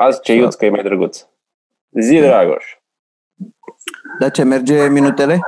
Azi 0.00 0.20
ce 0.20 0.32
iuț 0.34 0.54
că 0.54 0.64
e 0.64 0.70
mai 0.70 0.82
drăguț. 0.82 1.24
Zi, 2.00 2.18
Dragoș. 2.18 2.64
Da 4.20 4.28
ce, 4.28 4.42
merge 4.42 4.88
minutele? 4.88 5.40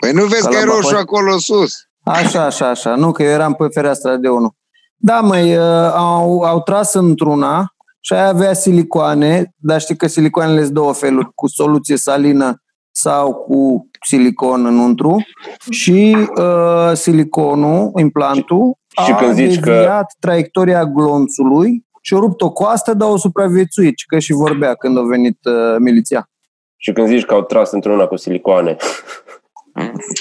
Păi 0.00 0.12
nu 0.12 0.24
vezi 0.24 0.42
Ca 0.42 0.48
că 0.48 0.54
la 0.54 0.60
e 0.60 0.64
roșu 0.64 0.80
Bacău? 0.82 0.98
acolo 1.00 1.38
sus? 1.38 1.74
Așa, 2.04 2.44
așa, 2.44 2.68
așa. 2.68 2.94
Nu, 2.94 3.12
că 3.12 3.22
eu 3.22 3.30
eram 3.30 3.54
pe 3.54 3.66
fereastra 3.72 4.16
de 4.16 4.28
unul. 4.28 4.54
Da, 4.96 5.20
măi, 5.20 5.56
uh, 5.56 5.92
au, 5.94 6.40
au 6.40 6.62
tras 6.62 6.92
într-una 6.94 7.74
și 8.00 8.12
aia 8.12 8.28
avea 8.28 8.52
silicoane, 8.52 9.54
dar 9.56 9.80
știi 9.80 9.96
că 9.96 10.06
silicoanele 10.06 10.62
sunt 10.62 10.74
două 10.74 10.92
feluri, 10.92 11.30
cu 11.34 11.46
soluție 11.48 11.96
salină 11.96 12.62
sau 12.90 13.34
cu 13.34 13.88
silicon 14.06 14.66
înăuntru 14.66 15.24
și 15.70 16.16
uh, 16.38 16.90
siliconul, 16.94 17.90
implantul, 17.96 18.78
Și 19.04 19.12
a 19.12 19.16
când 19.16 19.34
zici 19.34 19.60
că- 19.60 19.70
deviat 19.70 20.14
traiectoria 20.20 20.84
glonțului 20.84 21.86
și 22.00 22.14
a 22.14 22.18
rupt 22.18 22.40
o 22.40 22.50
coastă, 22.52 22.94
dar 22.94 23.08
o 23.08 23.16
supraviețuit, 23.16 23.96
ci 23.96 24.04
că 24.06 24.18
și 24.18 24.32
vorbea 24.32 24.74
când 24.74 24.98
a 24.98 25.02
venit 25.02 25.38
uh, 25.44 25.76
miliția. 25.78 26.30
Și 26.76 26.92
când 26.92 27.08
zici 27.08 27.24
că 27.24 27.34
au 27.34 27.42
tras 27.42 27.70
într-una 27.70 28.06
cu 28.06 28.16
silicoane, 28.16 28.76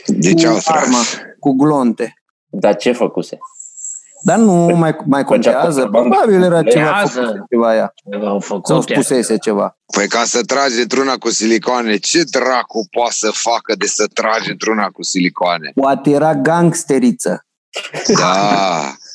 De 0.05 0.33
ce 0.33 0.45
cu 0.47 0.51
au 0.53 0.59
tras? 0.59 0.67
arma, 0.83 0.97
cu 1.39 1.51
glonte. 1.55 2.13
dar 2.49 2.75
ce 2.75 2.91
făcuse? 2.91 3.37
Dar 4.23 4.37
nu 4.37 4.53
mai, 4.53 4.95
mai 5.05 5.23
contează. 5.23 5.79
contrabandă. 5.81 6.09
Probabil 6.09 6.43
era 6.43 6.63
ceva 6.63 6.85
Contează. 6.85 7.21
făcut 7.21 7.47
ceva 7.49 7.75
ea. 7.75 7.93
Au 8.23 8.39
Sau 8.39 8.39
făcut 8.59 8.83
spusese 8.83 9.37
ceva. 9.37 9.77
Păi 9.93 10.07
ca 10.07 10.23
să 10.23 10.41
tragi 10.41 10.81
într-una 10.81 11.15
cu 11.17 11.29
silicoane, 11.29 11.95
ce 11.97 12.23
dracu 12.23 12.87
poate 12.91 13.13
să 13.13 13.29
facă 13.33 13.75
de 13.75 13.85
să 13.85 14.05
tragi 14.13 14.49
într-una 14.51 14.87
cu 14.89 15.03
silicoane? 15.03 15.71
Poate 15.75 16.09
era 16.09 16.35
gangsteriță. 16.35 17.45
Da. 18.19 18.35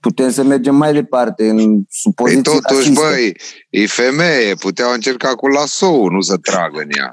Putem 0.00 0.30
să 0.30 0.42
mergem 0.42 0.74
mai 0.74 0.92
departe 0.92 1.48
în 1.48 1.56
Păi 1.56 1.86
supoziții 1.88 2.42
totuși, 2.42 2.88
rasiste. 2.88 3.00
băi, 3.00 3.36
e 3.70 3.86
femeie, 3.86 4.54
puteau 4.54 4.92
încerca 4.92 5.34
cu 5.34 5.46
lasou, 5.46 6.08
nu 6.08 6.20
să 6.20 6.36
tragă 6.36 6.80
în 6.80 6.88
ea. 6.98 7.12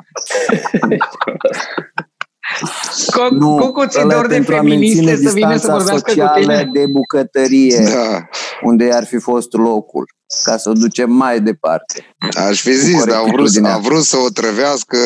Cu, 3.14 3.34
Nu, 3.36 3.58
cu 3.58 3.72
cuții 3.72 4.00
ăla 4.02 4.14
e 4.14 4.16
dor 4.18 4.28
de 4.28 4.34
pentru 4.34 4.54
a 4.56 4.58
feministe 4.58 5.02
menține 5.04 5.28
să 5.28 5.34
vină 5.34 5.48
să 5.48 5.54
distanța 5.56 5.78
vorbească 5.78 6.02
cu 6.02 6.10
socială 6.20 6.40
tine. 6.40 6.70
de 6.74 6.86
bucătărie, 6.92 7.90
Da. 7.94 8.28
unde 8.62 8.90
ar 8.94 9.06
fi 9.06 9.18
fost 9.18 9.54
locul, 9.54 10.06
ca 10.44 10.58
să 10.58 10.70
o 10.70 10.74
ducem 10.74 11.12
mai 11.12 11.42
departe. 11.42 12.16
Aș 12.36 12.62
fi 12.62 12.74
zis, 12.74 13.04
dar 13.06 13.16
au 13.16 13.22
vrut, 13.24 13.36
corectitudinea. 13.36 13.74
a 13.74 13.78
vrut 13.78 14.04
să 14.04 14.18
o 14.18 14.30
trăvească 14.30 14.98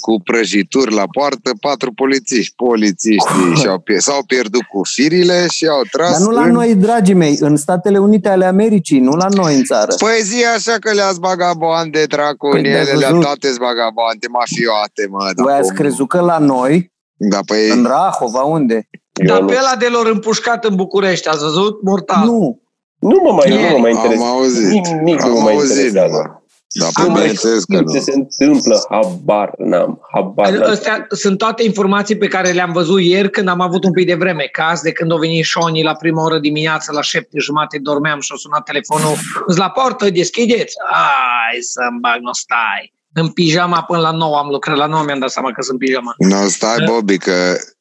cu 0.00 0.20
prăjituri 0.24 0.94
la 0.94 1.04
poartă 1.12 1.50
patru 1.60 1.92
polițiști. 1.92 2.54
Polițiștii 2.56 3.54
și-au, 3.60 3.78
pier- 3.78 3.98
s-au 3.98 4.22
pierdut 4.26 4.62
cu 4.62 4.80
firile 4.84 5.46
și 5.50 5.66
au 5.66 5.82
tras 5.90 6.10
Dar 6.10 6.20
nu 6.20 6.30
la 6.30 6.42
în... 6.44 6.52
noi, 6.52 6.74
dragii 6.74 7.14
mei, 7.14 7.36
în 7.40 7.56
Statele 7.56 7.98
Unite 7.98 8.28
ale 8.28 8.44
Americii, 8.44 8.98
nu 8.98 9.12
la 9.16 9.26
noi 9.34 9.54
în 9.54 9.64
țară. 9.64 9.94
Păi 9.98 10.20
zi 10.22 10.44
așa 10.56 10.76
că 10.80 10.92
le-ați 10.92 11.20
bagabande, 11.20 12.04
dracu, 12.04 12.48
Păi, 12.48 12.58
în 12.58 12.62
de-ați 12.70 12.88
ele, 12.90 12.98
le-a 12.98 13.08
văzut? 13.08 13.22
toate 13.24 13.48
bagabande, 13.60 14.26
mafioate, 14.30 15.06
mă. 15.10 15.18
Voi 15.36 15.46
dar 15.46 15.58
ați 15.58 15.66
cum- 15.66 15.76
crezut 15.76 16.08
că 16.08 16.20
la 16.20 16.38
noi, 16.38 16.92
Da, 17.16 17.38
păi... 17.46 17.68
în 17.70 17.84
Rahova, 17.84 18.42
unde? 18.42 18.88
Dar 19.26 19.36
Eu 19.36 19.42
nu. 19.42 19.48
pe 19.48 19.56
ăla 19.58 19.74
de 19.78 19.86
lor 19.86 20.06
împușcat 20.06 20.64
în 20.64 20.74
București, 20.74 21.28
ați 21.28 21.42
văzut? 21.42 21.82
Mortal. 21.82 22.24
Nu. 22.26 22.60
Nu 22.98 23.20
mă 23.24 23.32
mai, 23.32 23.48
nu 23.50 23.60
mă 23.60 23.78
mai 23.78 23.90
Am 23.90 23.96
interesează. 23.96 24.24
auzit. 24.32 24.86
Nimic 24.86 25.20
nu 25.22 25.26
Am 25.26 25.32
mă 25.32 25.40
mai 25.40 25.52
auzit, 25.54 25.70
interesează. 25.76 26.39
Mă. 26.78 26.88
Dar 26.94 27.06
Am 27.06 27.12
pe 27.12 27.18
bineînțeles 27.18 27.64
că 27.64 27.76
Ce 27.76 27.82
nu. 27.82 28.00
se 28.00 28.12
întâmplă, 28.14 28.86
habar 28.90 29.52
n-am, 29.58 30.00
habar 30.12 30.50
n-am. 30.52 30.70
Astea 30.70 31.06
sunt 31.10 31.38
toate 31.38 31.62
informații 31.62 32.16
pe 32.16 32.26
care 32.28 32.50
le-am 32.50 32.72
văzut 32.72 33.00
ieri 33.00 33.30
când 33.30 33.48
am 33.48 33.60
avut 33.60 33.84
un 33.84 33.92
pic 33.92 34.06
de 34.06 34.14
vreme. 34.14 34.48
Caz 34.52 34.80
de 34.80 34.92
când 34.92 35.12
a 35.12 35.16
venit 35.16 35.44
Șoni 35.44 35.82
la 35.82 35.94
prima 35.94 36.22
oră 36.24 36.38
dimineață, 36.38 36.92
la 36.92 37.02
șapte 37.02 37.38
jumate 37.38 37.78
dormeam 37.82 38.20
și 38.20 38.30
a 38.34 38.36
sunat 38.38 38.64
telefonul. 38.64 39.16
Îți 39.46 39.58
la 39.58 39.70
poartă, 39.70 40.10
deschideți. 40.10 40.74
Ai 40.90 41.60
să-mi 41.60 41.98
bag, 42.00 42.18
nu 42.20 42.32
stai. 42.32 42.92
În 43.12 43.28
pijama 43.28 43.82
până 43.82 44.00
la 44.00 44.10
9 44.10 44.36
am 44.36 44.48
lucrat, 44.48 44.76
la 44.76 44.86
9 44.86 45.04
mi-am 45.04 45.18
dat 45.18 45.30
seama 45.30 45.52
că 45.52 45.62
sunt 45.62 45.80
în 45.80 45.86
pijama. 45.86 46.14
Nu, 46.18 46.48
stai, 46.48 46.76
Bobby, 46.84 47.16
că, 47.18 47.32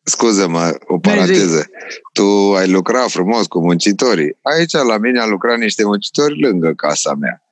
scuză-mă, 0.03 0.57
o 0.87 0.99
Mai 1.03 1.13
zi. 1.13 1.17
paranteză. 1.17 1.65
Tu 2.13 2.53
ai 2.57 2.69
lucrat 2.69 3.09
frumos 3.09 3.47
cu 3.47 3.59
muncitorii. 3.59 4.37
Aici, 4.41 4.71
la 4.71 4.97
mine, 4.97 5.19
au 5.19 5.27
lucrat 5.29 5.57
niște 5.57 5.83
muncitori 5.85 6.41
lângă 6.41 6.71
casa 6.75 7.13
mea. 7.19 7.43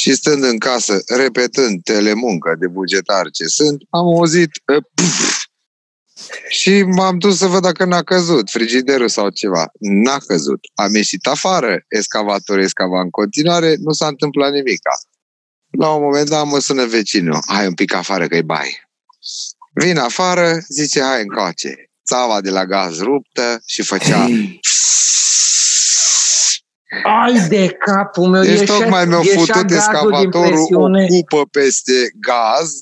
Și 0.00 0.14
stând 0.14 0.44
în 0.44 0.58
casă, 0.58 1.02
repetând 1.06 1.82
telemuncă 1.82 2.54
de 2.58 2.66
bugetar 2.66 3.30
ce 3.30 3.44
sunt, 3.44 3.82
am 3.90 4.06
auzit 4.06 4.50
uh, 4.72 4.84
puf, 4.94 5.46
și 6.48 6.82
m-am 6.82 7.18
dus 7.18 7.38
să 7.38 7.46
văd 7.46 7.62
dacă 7.62 7.84
n-a 7.84 8.02
căzut 8.02 8.50
frigiderul 8.50 9.08
sau 9.08 9.30
ceva. 9.30 9.66
N-a 9.78 10.18
căzut. 10.18 10.60
Am 10.74 10.94
ieșit 10.94 11.26
afară, 11.26 11.84
excavatorul 11.88 12.62
excava 12.62 13.00
în 13.00 13.10
continuare, 13.10 13.74
nu 13.78 13.92
s-a 13.92 14.06
întâmplat 14.06 14.52
nimica. 14.52 14.90
La 15.70 15.88
un 15.88 16.02
moment 16.02 16.28
dat 16.28 16.46
mă 16.46 16.58
sună 16.58 16.84
vecinul, 16.84 17.38
hai 17.46 17.66
un 17.66 17.74
pic 17.74 17.94
afară 17.94 18.26
că-i 18.26 18.42
baie. 18.42 18.90
Vin 19.74 19.98
afară, 19.98 20.58
zice, 20.68 21.02
hai 21.02 21.22
încoace. 21.22 21.90
Țava 22.06 22.40
de 22.40 22.50
la 22.50 22.64
gaz 22.64 23.00
ruptă 23.00 23.62
și 23.66 23.82
făcea... 23.82 24.26
Ai 27.04 27.46
de 27.48 27.68
capul 27.68 28.28
meu, 28.28 28.42
Deci 28.42 28.58
ieșea- 28.58 28.76
tocmai 28.76 29.04
mi-a 29.04 29.16
ieșea 29.18 29.38
futut 29.38 29.54
gazul 29.54 29.66
din 29.66 29.76
excavatorul 29.76 30.36
o 30.36 30.40
presiune. 30.48 31.06
cupă 31.06 31.46
peste 31.50 31.92
gaz, 32.20 32.72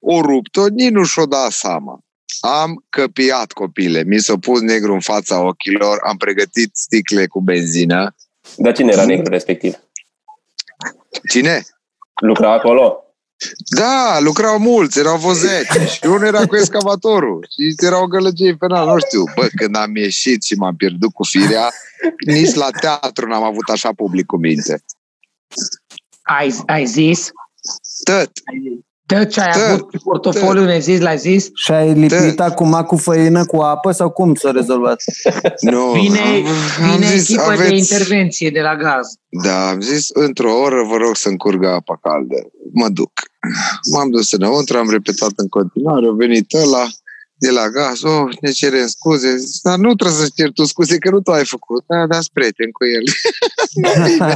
o 0.00 0.20
rupt-o, 0.20 0.66
nici 0.68 0.90
nu 0.90 1.04
și-o 1.04 1.26
dat 1.26 1.50
seama. 1.50 1.98
Am 2.40 2.84
căpiat 2.88 3.52
copile, 3.52 4.02
mi 4.02 4.18
s-a 4.18 4.34
pus 4.40 4.60
negru 4.60 4.92
în 4.92 5.00
fața 5.00 5.40
ochilor, 5.40 5.98
am 6.06 6.16
pregătit 6.16 6.70
sticle 6.76 7.26
cu 7.26 7.40
benzină. 7.40 8.14
Dar 8.56 8.72
cine 8.72 8.92
era 8.92 9.04
negru 9.04 9.30
respectiv? 9.30 9.74
Cine? 11.30 11.62
Lucra 12.22 12.52
acolo? 12.52 13.09
Da, 13.76 14.18
lucrau 14.20 14.58
mulți, 14.58 14.98
erau 14.98 15.16
vreo 15.16 15.32
10 15.32 15.64
și 15.92 16.00
unul 16.06 16.24
era 16.24 16.46
cu 16.46 16.56
excavatorul 16.56 17.46
și 17.50 17.74
erau 17.86 18.06
gălăgei 18.06 18.56
penal, 18.56 18.86
nu 18.86 18.98
știu. 18.98 19.24
Bă, 19.34 19.46
când 19.56 19.76
am 19.76 19.96
ieșit 19.96 20.42
și 20.42 20.54
m-am 20.54 20.76
pierdut 20.76 21.12
cu 21.12 21.24
firea, 21.24 21.70
nici 22.26 22.54
la 22.54 22.68
teatru 22.80 23.26
n-am 23.28 23.42
avut 23.42 23.68
așa 23.68 23.90
public 23.96 24.26
cu 24.26 24.36
minte. 24.36 24.82
Ai, 26.22 26.54
ai 26.66 26.86
zis? 26.86 27.30
Tot. 28.04 28.30
Dă 29.06 29.24
ce 29.24 29.40
ai 29.40 29.52
Dă, 29.52 29.64
avut 29.64 29.90
pe 29.90 29.98
portofoliu, 30.04 30.64
ne 30.64 30.78
zis, 30.78 31.00
l-ai 31.00 31.18
zis? 31.18 31.48
Și 31.54 31.72
ai 31.72 31.92
lipit 31.94 32.34
Da. 32.36 32.44
acum 32.44 32.72
cu 32.86 32.96
făină, 32.96 33.44
cu 33.44 33.56
apă 33.56 33.92
sau 33.92 34.10
cum 34.10 34.34
să 34.34 34.50
rezolvați? 34.54 35.04
Nu, 35.60 35.90
Vine, 36.00 36.18
am- 36.18 36.44
am 36.90 36.90
vine 36.96 37.16
zis, 37.16 37.28
echipă 37.28 37.44
de 37.56 37.62
aveți- 37.62 37.74
intervenție 37.92 38.50
de 38.50 38.60
la 38.60 38.76
gaz. 38.76 39.06
Da, 39.28 39.68
am 39.68 39.80
zis, 39.80 40.08
într-o 40.12 40.52
oră 40.60 40.82
vă 40.88 40.96
rog 40.96 41.16
să-mi 41.16 41.36
curgă 41.36 41.68
apa 41.68 41.98
caldă. 42.02 42.34
Mă 42.72 42.88
duc. 42.88 43.12
M-am 43.92 44.10
dus 44.10 44.32
înăuntru, 44.32 44.78
am 44.78 44.90
repetat 44.90 45.32
în 45.36 45.48
continuare, 45.48 46.06
a 46.06 46.12
venit 46.12 46.52
ăla 46.52 46.86
de 47.40 47.50
la 47.50 47.68
gaz, 47.68 48.02
oh, 48.02 48.28
ne 48.40 48.50
cerem 48.50 48.86
scuze. 48.86 49.36
Zic, 49.36 49.62
Dar 49.62 49.76
nu 49.78 49.94
trebuie 49.94 50.18
să-ți 50.18 50.34
ceri 50.34 50.52
tu 50.52 50.64
scuze, 50.64 50.98
că 50.98 51.10
nu 51.10 51.20
tu 51.20 51.30
ai 51.30 51.44
făcut. 51.46 51.84
Da, 51.86 52.06
da, 52.06 52.18
prieten 52.32 52.70
cu 52.70 52.84
el. 52.96 53.04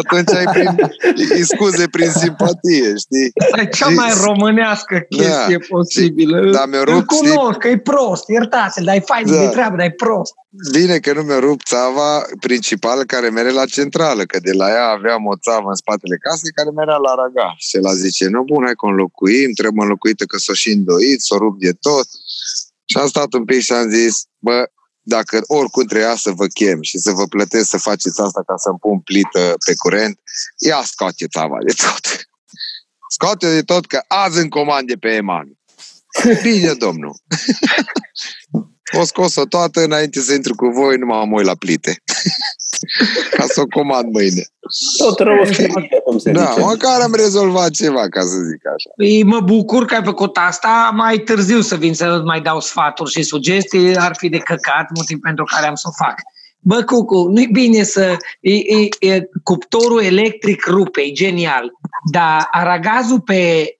Atunci 0.00 0.32
ai 0.36 0.44
prin, 0.52 0.90
îi 1.30 1.44
scuze 1.44 1.86
prin 1.90 2.10
simpatie, 2.10 2.88
știi? 3.04 3.30
E 3.62 3.66
cea 3.66 3.88
Și- 3.88 3.94
mai 3.94 4.10
românească 4.24 4.98
chestie 5.08 5.56
Da. 5.60 5.64
posibilă. 5.68 6.50
Da, 6.50 6.66
mi-a 6.66 6.78
Îl 6.78 6.84
rupt, 6.84 7.12
știi? 7.12 7.28
cunosc, 7.30 7.58
că 7.58 7.68
e 7.68 7.78
prost, 7.78 8.28
iertați-l, 8.28 8.84
dar 8.84 8.94
e 8.96 9.00
fain 9.06 9.26
Da. 9.26 9.38
de 9.38 9.46
treabă, 9.48 9.76
dar 9.76 9.86
e 9.86 9.90
prost. 9.96 10.32
Bine 10.72 10.98
că 10.98 11.12
nu 11.12 11.22
mi-a 11.22 11.38
rupt 11.38 11.66
țava 11.66 12.22
principală 12.40 13.02
care 13.02 13.28
merge 13.30 13.52
la 13.52 13.64
centrală, 13.64 14.22
că 14.24 14.38
de 14.42 14.52
la 14.52 14.68
ea 14.68 14.86
aveam 14.88 15.26
o 15.26 15.36
țavă 15.36 15.68
în 15.68 15.74
spatele 15.74 16.16
casei 16.16 16.50
care 16.58 16.70
merea 16.70 16.96
la 16.96 17.14
raga. 17.14 17.54
Și 17.56 17.76
el 17.76 17.86
a 17.86 17.94
zice, 17.94 18.24
nu 18.28 18.42
bun, 18.42 18.62
hai 18.64 18.74
că 18.78 18.86
o 18.86 18.88
înlocuim, 18.88 19.50
trebuie 19.60 19.82
înlocuită 19.82 20.24
că 20.24 20.36
s-o 20.38 20.52
și 20.52 20.70
îndoit, 20.70 21.20
s-o 21.20 21.36
rup 21.38 21.56
de 21.70 21.76
tot. 21.80 22.08
Și 22.84 22.96
am 22.96 23.08
stat 23.08 23.32
un 23.32 23.44
pic 23.44 23.60
și 23.60 23.72
am 23.72 23.90
zis, 23.90 24.14
bă, 24.38 24.70
dacă 25.00 25.42
oricum 25.46 25.84
trebuia 25.84 26.16
să 26.16 26.30
vă 26.30 26.46
chem 26.46 26.82
și 26.82 26.98
să 26.98 27.10
vă 27.10 27.26
plătesc 27.26 27.68
să 27.68 27.78
faceți 27.78 28.20
asta 28.20 28.42
ca 28.46 28.54
să-mi 28.56 28.78
pun 28.78 28.98
plită 29.00 29.54
pe 29.66 29.74
curent, 29.74 30.20
ia 30.58 30.82
scoate 30.84 31.26
țava 31.26 31.58
de 31.66 31.72
tot. 31.72 32.04
Scoate 33.10 33.54
de 33.54 33.62
tot 33.62 33.86
că 33.86 34.04
azi 34.06 34.38
în 34.38 34.48
comande 34.48 34.94
pe 34.94 35.08
Eman. 35.08 35.58
Bine, 36.42 36.72
domnul. 36.72 37.14
O 38.96 39.04
scos-o 39.04 39.44
toată 39.44 39.80
înainte 39.80 40.20
să 40.20 40.34
intru 40.34 40.54
cu 40.54 40.66
voi, 40.66 40.96
nu 40.96 41.06
m-am 41.06 41.32
uit 41.32 41.46
la 41.46 41.54
plite. 41.54 42.02
Ca 43.30 43.44
să 43.48 43.60
o 43.60 43.66
comand 43.66 44.12
mâine. 44.12 44.42
Tot 44.96 45.18
rău 45.18 45.38
o 45.40 45.44
să 45.44 45.52
fie, 45.52 45.66
cum 46.04 46.18
se 46.18 46.30
Da, 46.32 46.44
zice. 46.44 46.60
măcar 46.60 47.00
am 47.00 47.14
rezolvat 47.14 47.70
ceva, 47.70 48.08
ca 48.08 48.20
să 48.20 48.36
zic 48.50 48.66
așa. 48.66 48.90
Păi, 48.96 49.22
mă 49.22 49.40
bucur 49.40 49.84
că 49.84 49.94
ai 49.94 50.04
făcut 50.04 50.36
asta, 50.36 50.90
mai 50.94 51.18
târziu 51.18 51.60
să 51.60 51.76
vin 51.76 51.94
să 51.94 52.22
mai 52.24 52.40
dau 52.40 52.60
sfaturi 52.60 53.10
și 53.10 53.22
sugestii, 53.22 53.96
ar 53.96 54.16
fi 54.16 54.28
de 54.28 54.38
căcat, 54.38 54.86
motiv 54.94 55.18
pentru 55.18 55.44
care 55.44 55.66
am 55.66 55.74
să 55.74 55.88
o 55.88 56.04
fac. 56.04 56.14
Bă, 56.60 56.82
Cucu, 56.82 57.28
nu-i 57.28 57.48
bine 57.52 57.82
să... 57.82 58.16
E, 58.40 58.52
e, 58.52 59.12
e, 59.12 59.28
cuptorul 59.42 60.02
electric 60.02 60.66
rupe, 60.66 61.00
e 61.00 61.12
genial, 61.12 61.70
dar 62.12 62.48
aragazul 62.50 63.20
pe... 63.20 63.72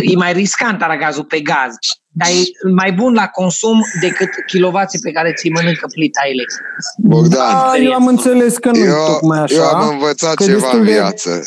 E 0.00 0.16
mai 0.16 0.32
riscant 0.32 0.82
aragazul 0.82 1.24
pe 1.24 1.40
gaz, 1.40 1.74
dar 2.18 2.28
e 2.28 2.70
mai 2.74 2.92
bun 2.92 3.12
la 3.14 3.26
consum 3.26 3.80
decât 4.00 4.28
kilovații 4.46 4.98
pe 5.02 5.10
care 5.10 5.32
ți 5.32 5.48
mănâncă 5.48 5.86
plita 5.94 6.20
electrică. 6.24 6.64
Bogdan, 6.98 7.52
Da, 7.52 7.72
eu 7.84 7.92
am 7.92 8.06
înțeles 8.06 8.56
că 8.56 8.70
nu 8.70 8.78
eu, 8.78 9.06
tocmai 9.06 9.38
așa. 9.38 9.54
eu 9.54 9.64
am 9.64 9.88
învățat 9.88 10.34
că 10.34 10.42
ceva 10.44 10.58
destul 10.58 10.78
în 10.78 10.84
de- 10.84 10.90
viață. 10.92 11.42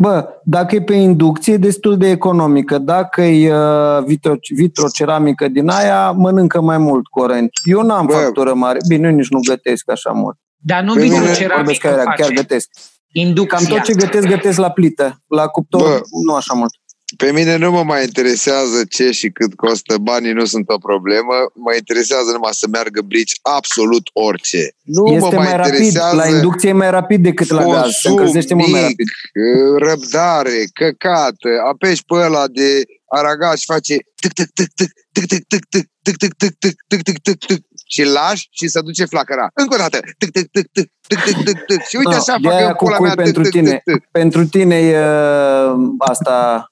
Bă, 0.00 0.28
dacă 0.44 0.74
e 0.74 0.82
pe 0.82 0.94
inducție, 0.94 1.52
e 1.52 1.56
destul 1.56 1.96
de 1.96 2.08
economică. 2.10 2.78
Dacă 2.78 3.22
e 3.22 3.54
uh, 3.54 4.04
vitro, 4.04 4.34
vitroceramică 4.54 5.48
din 5.48 5.68
aia, 5.68 6.10
mănâncă 6.10 6.60
mai 6.60 6.78
mult 6.78 7.06
corent. 7.06 7.50
Eu 7.64 7.82
n-am 7.82 8.06
Bă. 8.06 8.12
factură 8.12 8.54
mare. 8.54 8.78
Bine, 8.88 9.08
eu 9.08 9.14
nici 9.14 9.28
nu 9.28 9.40
gătesc 9.48 9.90
așa 9.90 10.10
mult. 10.10 10.36
Dar 10.56 10.82
nu 10.82 10.94
Pe 10.94 11.00
mine 11.00 11.14
Vorbesc 11.14 11.38
vitroceramică 11.38 11.88
că 11.88 11.94
chiar 11.94 12.04
face. 12.16 12.32
gătesc. 12.32 12.68
Inducția. 13.12 13.56
Cam 13.58 13.66
tot 13.66 13.82
ce 13.82 13.92
gătesc, 13.92 14.26
gătesc 14.26 14.58
la 14.58 14.70
plită. 14.70 15.22
La 15.26 15.46
cuptor, 15.46 15.82
Bă. 15.82 16.00
nu 16.26 16.34
așa 16.34 16.54
mult. 16.54 16.70
Pe 17.16 17.32
mine 17.32 17.56
nu 17.56 17.70
mă 17.70 17.82
mai 17.82 18.04
interesează 18.04 18.84
ce 18.88 19.10
și 19.10 19.28
cât 19.30 19.54
costă, 19.54 19.98
banii 19.98 20.32
nu 20.32 20.44
sunt 20.44 20.68
o 20.68 20.78
problemă, 20.78 21.34
mă 21.54 21.74
interesează 21.76 22.30
numai 22.32 22.50
să 22.52 22.66
meargă 22.70 23.00
brici 23.00 23.38
absolut 23.42 24.10
orice. 24.12 24.74
Nu 24.82 25.02
mă 25.02 25.14
este 25.14 25.36
mai, 25.36 25.46
mai 25.46 25.56
rapid. 25.56 25.72
interesează 25.72 26.16
La 26.16 26.28
inducție 26.28 26.68
e 26.68 26.72
mai 26.72 26.90
rapid 26.90 27.22
decât 27.22 27.50
la 27.50 27.64
gaz. 27.64 27.74
Se 27.74 28.08
consum 28.08 28.10
încălzește 28.10 28.54
mult 28.54 28.70
mai 28.70 28.80
mic, 28.80 28.88
rapid. 28.88 29.08
răbdare, 29.88 30.64
căcat, 30.72 31.36
apeși 31.70 32.04
pe 32.04 32.14
ăla 32.14 32.46
de 32.46 32.82
aragaz 33.08 33.58
și 33.58 33.66
face 33.66 33.96
tic 34.20 34.32
tic 34.32 34.50
tic 34.54 34.68
tic 34.74 34.90
tic 35.12 35.26
tic 35.26 35.48
tic 35.48 35.86
tic 36.02 36.16
tic 36.16 36.34
tic 36.34 36.54
tic 36.58 36.74
tic 36.88 37.02
tic 37.02 37.02
tic 37.02 37.18
tic 37.18 37.46
tic 37.46 37.66
și 37.86 38.04
lași 38.04 38.48
și 38.50 38.68
se 38.68 38.80
duce 38.80 39.04
flacăra. 39.04 39.50
Încă 39.54 39.74
o 39.74 39.78
dată. 39.78 39.98
Tic 40.18 40.30
tic 40.30 40.50
tic 40.50 40.66
tic 40.72 40.90
tic 41.06 41.22
tic 41.24 41.44
tic 41.44 41.58
tic 41.66 41.82
și 41.82 41.96
uite 41.96 42.10
No, 42.10 42.16
așa 42.16 42.36
de 42.40 42.48
fac 42.48 42.56
aia 42.56 42.66
eu 42.66 42.74
cu 42.74 42.84
pula 42.84 42.96
cui 42.96 43.06
mea 43.06 43.14
tic 43.14 43.24
pentru 43.24 43.42
tic 43.42 43.52
tine. 43.52 43.82
tic 43.84 43.94
tic. 43.94 44.08
Pentru 44.10 44.46
tine 44.46 44.78
e 44.78 44.98
uh, 44.98 45.74
asta 45.98 46.66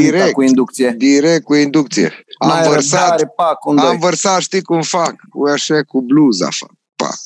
Direct, 0.00 0.32
cu 0.32 0.42
inducție. 0.42 0.94
direct 0.96 1.44
cu 1.44 1.54
inducție. 1.54 2.24
Am 2.38 2.48
N-ai 2.48 2.68
vărsat, 2.68 3.00
răbdare, 3.08 3.32
pac, 3.36 3.64
un, 3.64 3.78
am 3.78 3.86
doi. 3.86 3.96
vărsat, 4.00 4.40
știi 4.40 4.62
cum 4.62 4.82
fac? 4.82 5.14
Cu 5.30 5.46
așa 5.48 5.82
cu 5.82 6.00
bluza 6.02 6.48
fac. 6.50 6.70
Pac. 6.96 7.20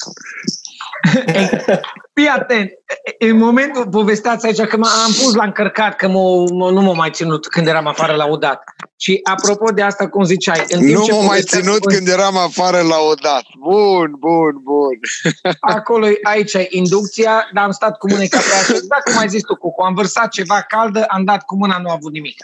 Fii 2.15 2.27
atent, 2.29 2.71
în 3.19 3.37
momentul, 3.37 3.89
povesteați 3.89 4.47
aici 4.47 4.61
că 4.61 4.77
m- 4.77 5.05
am 5.05 5.13
pus 5.23 5.35
la 5.35 5.45
încărcat, 5.45 5.97
că 5.97 6.09
mă, 6.09 6.45
mă, 6.53 6.71
nu 6.71 6.81
m-a 6.83 6.93
mai 6.93 7.11
ținut 7.11 7.47
când 7.47 7.67
eram 7.67 7.87
afară 7.87 8.15
la 8.15 8.27
udat. 8.27 8.65
Și 8.99 9.21
apropo 9.23 9.71
de 9.71 9.83
asta, 9.83 10.09
cum 10.09 10.25
ziceai, 10.25 10.65
în 10.69 10.81
timp 10.81 10.99
Nu 10.99 11.03
ce 11.05 11.13
m-a 11.13 11.17
mai 11.19 11.27
povesteați 11.27 11.65
ținut 11.65 11.83
voi- 11.83 11.95
când 11.95 12.09
eram 12.09 12.37
afară 12.37 12.81
la 12.81 12.97
odat. 13.11 13.43
Bun, 13.59 14.15
bun, 14.19 14.53
bun. 14.63 14.99
Acolo, 15.77 16.07
aici 16.23 16.53
e 16.55 16.67
inducția, 16.71 17.49
dar 17.55 17.65
am 17.65 17.71
stat 17.71 17.99
cu 17.99 18.11
mâneca 18.11 18.39
pe 18.39 18.45
așa. 18.61 18.73
Exact 18.75 19.05
cum 19.05 19.19
ai 19.19 19.29
zis 19.29 19.43
tu, 19.43 19.57
Cucu, 19.57 19.83
am 19.83 19.95
vărsat 19.95 20.29
ceva 20.29 20.61
caldă, 20.69 21.05
am 21.09 21.25
dat 21.25 21.43
cu 21.45 21.57
mâna, 21.57 21.79
nu 21.83 21.89
a 21.89 21.93
avut 21.93 22.13
nimic. 22.13 22.37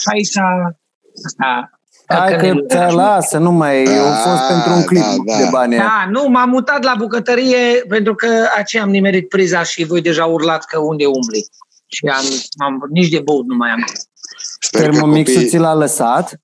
Și 0.00 0.08
aici, 0.12 0.36
asta, 1.26 1.70
Hai 2.06 2.28
că 2.30 2.34
căcănelul. 2.34 2.66
ți 2.68 2.94
lasă, 2.94 3.38
nu 3.38 3.50
mai 3.50 3.82
e. 3.84 3.98
A 3.98 4.12
fost 4.14 4.42
Ah, 4.42 4.46
pentru 4.48 4.72
un 4.72 4.84
clip 4.84 5.02
da, 5.02 5.32
da. 5.32 5.36
de 5.38 5.48
bani. 5.50 5.72
aia. 5.74 5.82
Da, 5.82 6.10
nu, 6.10 6.28
m-am 6.28 6.48
mutat 6.48 6.82
la 6.82 6.94
bucătărie 6.98 7.84
pentru 7.88 8.14
că 8.14 8.46
aceea 8.56 8.82
am 8.82 8.90
nimerit 8.90 9.28
priza 9.28 9.62
și 9.62 9.84
voi 9.84 10.00
deja 10.00 10.24
urlați 10.24 10.66
că 10.66 10.78
unde 10.78 11.06
umbli. 11.06 11.46
Și 11.86 12.06
am, 12.06 12.24
am 12.66 12.86
nici 12.90 13.08
de 13.08 13.20
băut 13.20 13.46
nu 13.46 13.56
mai 13.56 13.70
am. 13.70 13.84
Sper 14.60 14.80
că 14.84 14.90
Termomixul 14.90 15.34
copiii... 15.34 15.50
ți 15.50 15.56
l-a 15.58 15.74
lăsat? 15.74 16.40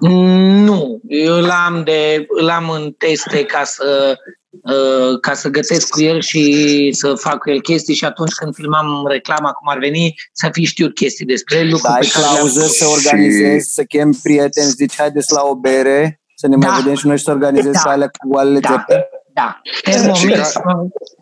Mm, 0.00 0.64
Nu, 0.64 1.00
eu 1.08 1.34
l-am, 1.40 1.82
de, 1.84 2.26
l-am 2.40 2.70
în 2.70 2.92
teste 2.98 3.44
ca 3.44 3.64
să, 3.64 4.16
uh, 4.50 5.20
ca 5.20 5.34
să 5.34 5.48
gătesc 5.48 5.88
cu 5.88 6.02
el 6.02 6.20
și 6.20 6.90
să 6.92 7.14
fac 7.14 7.38
cu 7.38 7.50
el 7.50 7.60
chestii 7.60 7.94
și 7.94 8.04
atunci 8.04 8.32
când 8.32 8.54
filmam 8.54 9.06
reclama 9.08 9.50
cum 9.50 9.68
ar 9.68 9.78
veni, 9.78 10.14
să 10.32 10.48
fi 10.52 10.64
știut 10.64 10.94
chestii 10.94 11.24
despre 11.26 11.58
el. 11.58 11.64
lucru 11.70 11.86
Da, 11.88 11.94
ai 11.94 12.00
pe 12.00 12.06
care 12.12 12.24
le-am- 12.24 12.34
clauză 12.36 12.60
să 12.66 12.86
organizezi, 12.86 13.72
să 13.72 13.82
chem 13.84 14.12
prieteni, 14.22 14.66
zici, 14.70 14.94
haideți 14.96 15.32
la 15.32 15.42
o 15.42 15.54
bere, 15.54 16.20
să 16.34 16.46
ne 16.48 16.56
mai 16.56 16.68
Da. 16.68 16.76
vedem 16.76 16.94
și 16.94 17.06
noi 17.06 17.16
și 17.18 17.24
să 17.24 17.30
organizezi 17.30 17.82
Da. 17.84 17.90
alea 17.90 18.06
cu 18.08 18.34
oalele 18.34 18.58
Da. 18.60 18.68
țepe. 18.88 19.08
Da, 19.36 19.60
Thermomix. 19.82 20.50
Și 20.50 20.58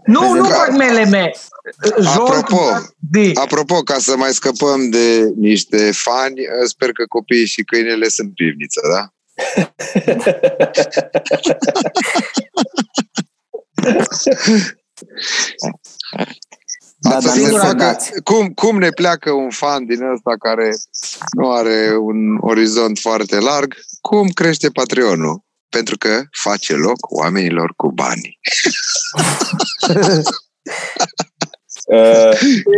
Nu, 0.07 0.33
nu 0.33 0.43
Ca- 0.49 0.55
fac 0.55 0.71
meleme. 0.77 1.31
Joc, 2.01 2.29
Apropo, 2.29 2.61
de, 2.99 3.31
Apropo, 3.35 3.75
ca 3.83 3.99
să 3.99 4.17
mai 4.17 4.31
scăpăm 4.33 4.91
de 4.91 5.33
niște 5.37 5.91
fani, 5.93 6.35
sper 6.67 6.93
că 6.93 7.05
copiii 7.09 7.47
și 7.47 7.63
câinele 7.63 8.09
sunt 8.09 8.35
pivniță, 8.35 8.81
da? 8.93 9.09
Da, 16.99 17.17
Asta 17.17 17.29
dar 17.29 17.37
se 17.39 17.51
nu 17.51 17.57
facă- 17.57 17.75
dați. 17.75 18.11
cum, 18.23 18.49
cum 18.49 18.79
ne 18.79 18.89
pleacă 18.91 19.31
un 19.33 19.51
fan 19.51 19.85
din 19.87 20.03
ăsta 20.03 20.35
care 20.39 20.71
nu 21.37 21.51
are 21.53 21.97
un 21.97 22.37
orizont 22.41 22.99
foarte 22.99 23.39
larg? 23.39 23.75
Cum 24.01 24.29
crește 24.29 24.69
Patreonul? 24.69 25.43
Pentru 25.77 25.97
că 25.99 26.09
face 26.31 26.75
loc 26.75 26.99
oamenilor 27.21 27.73
cu 27.77 27.89
bani. 27.91 28.29
Uh, 31.87 32.31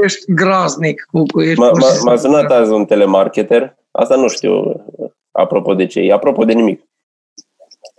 ești 0.05 0.33
groaznic, 0.33 1.07
Cucu, 1.11 1.43
ești 1.43 1.59
m-a, 1.59 1.69
pur 1.69 1.81
și 1.81 1.87
m-a, 1.87 1.93
simplu. 1.93 2.11
m-a 2.11 2.17
sunat 2.17 2.51
azi 2.51 2.71
un 2.71 2.85
telemarketer, 2.85 3.77
asta 3.91 4.15
nu 4.17 4.29
știu 4.29 4.55
uh, 4.69 5.11
apropo 5.33 5.75
de 5.75 5.87
ce, 5.87 6.01
e 6.01 6.13
apropo 6.13 6.45
de 6.45 6.53
nimic. 6.53 6.81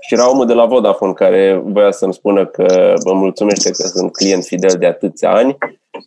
Și 0.07 0.13
era 0.13 0.29
omul 0.29 0.45
de 0.45 0.53
la 0.53 0.65
Vodafone 0.65 1.13
care 1.13 1.61
voia 1.63 1.91
să-mi 1.91 2.13
spună 2.13 2.45
că 2.45 2.93
vă 3.03 3.13
mulțumește 3.13 3.71
că 3.71 3.87
sunt 3.87 4.11
client 4.11 4.43
fidel 4.43 4.75
de 4.79 4.85
atâția 4.85 5.31
ani 5.31 5.57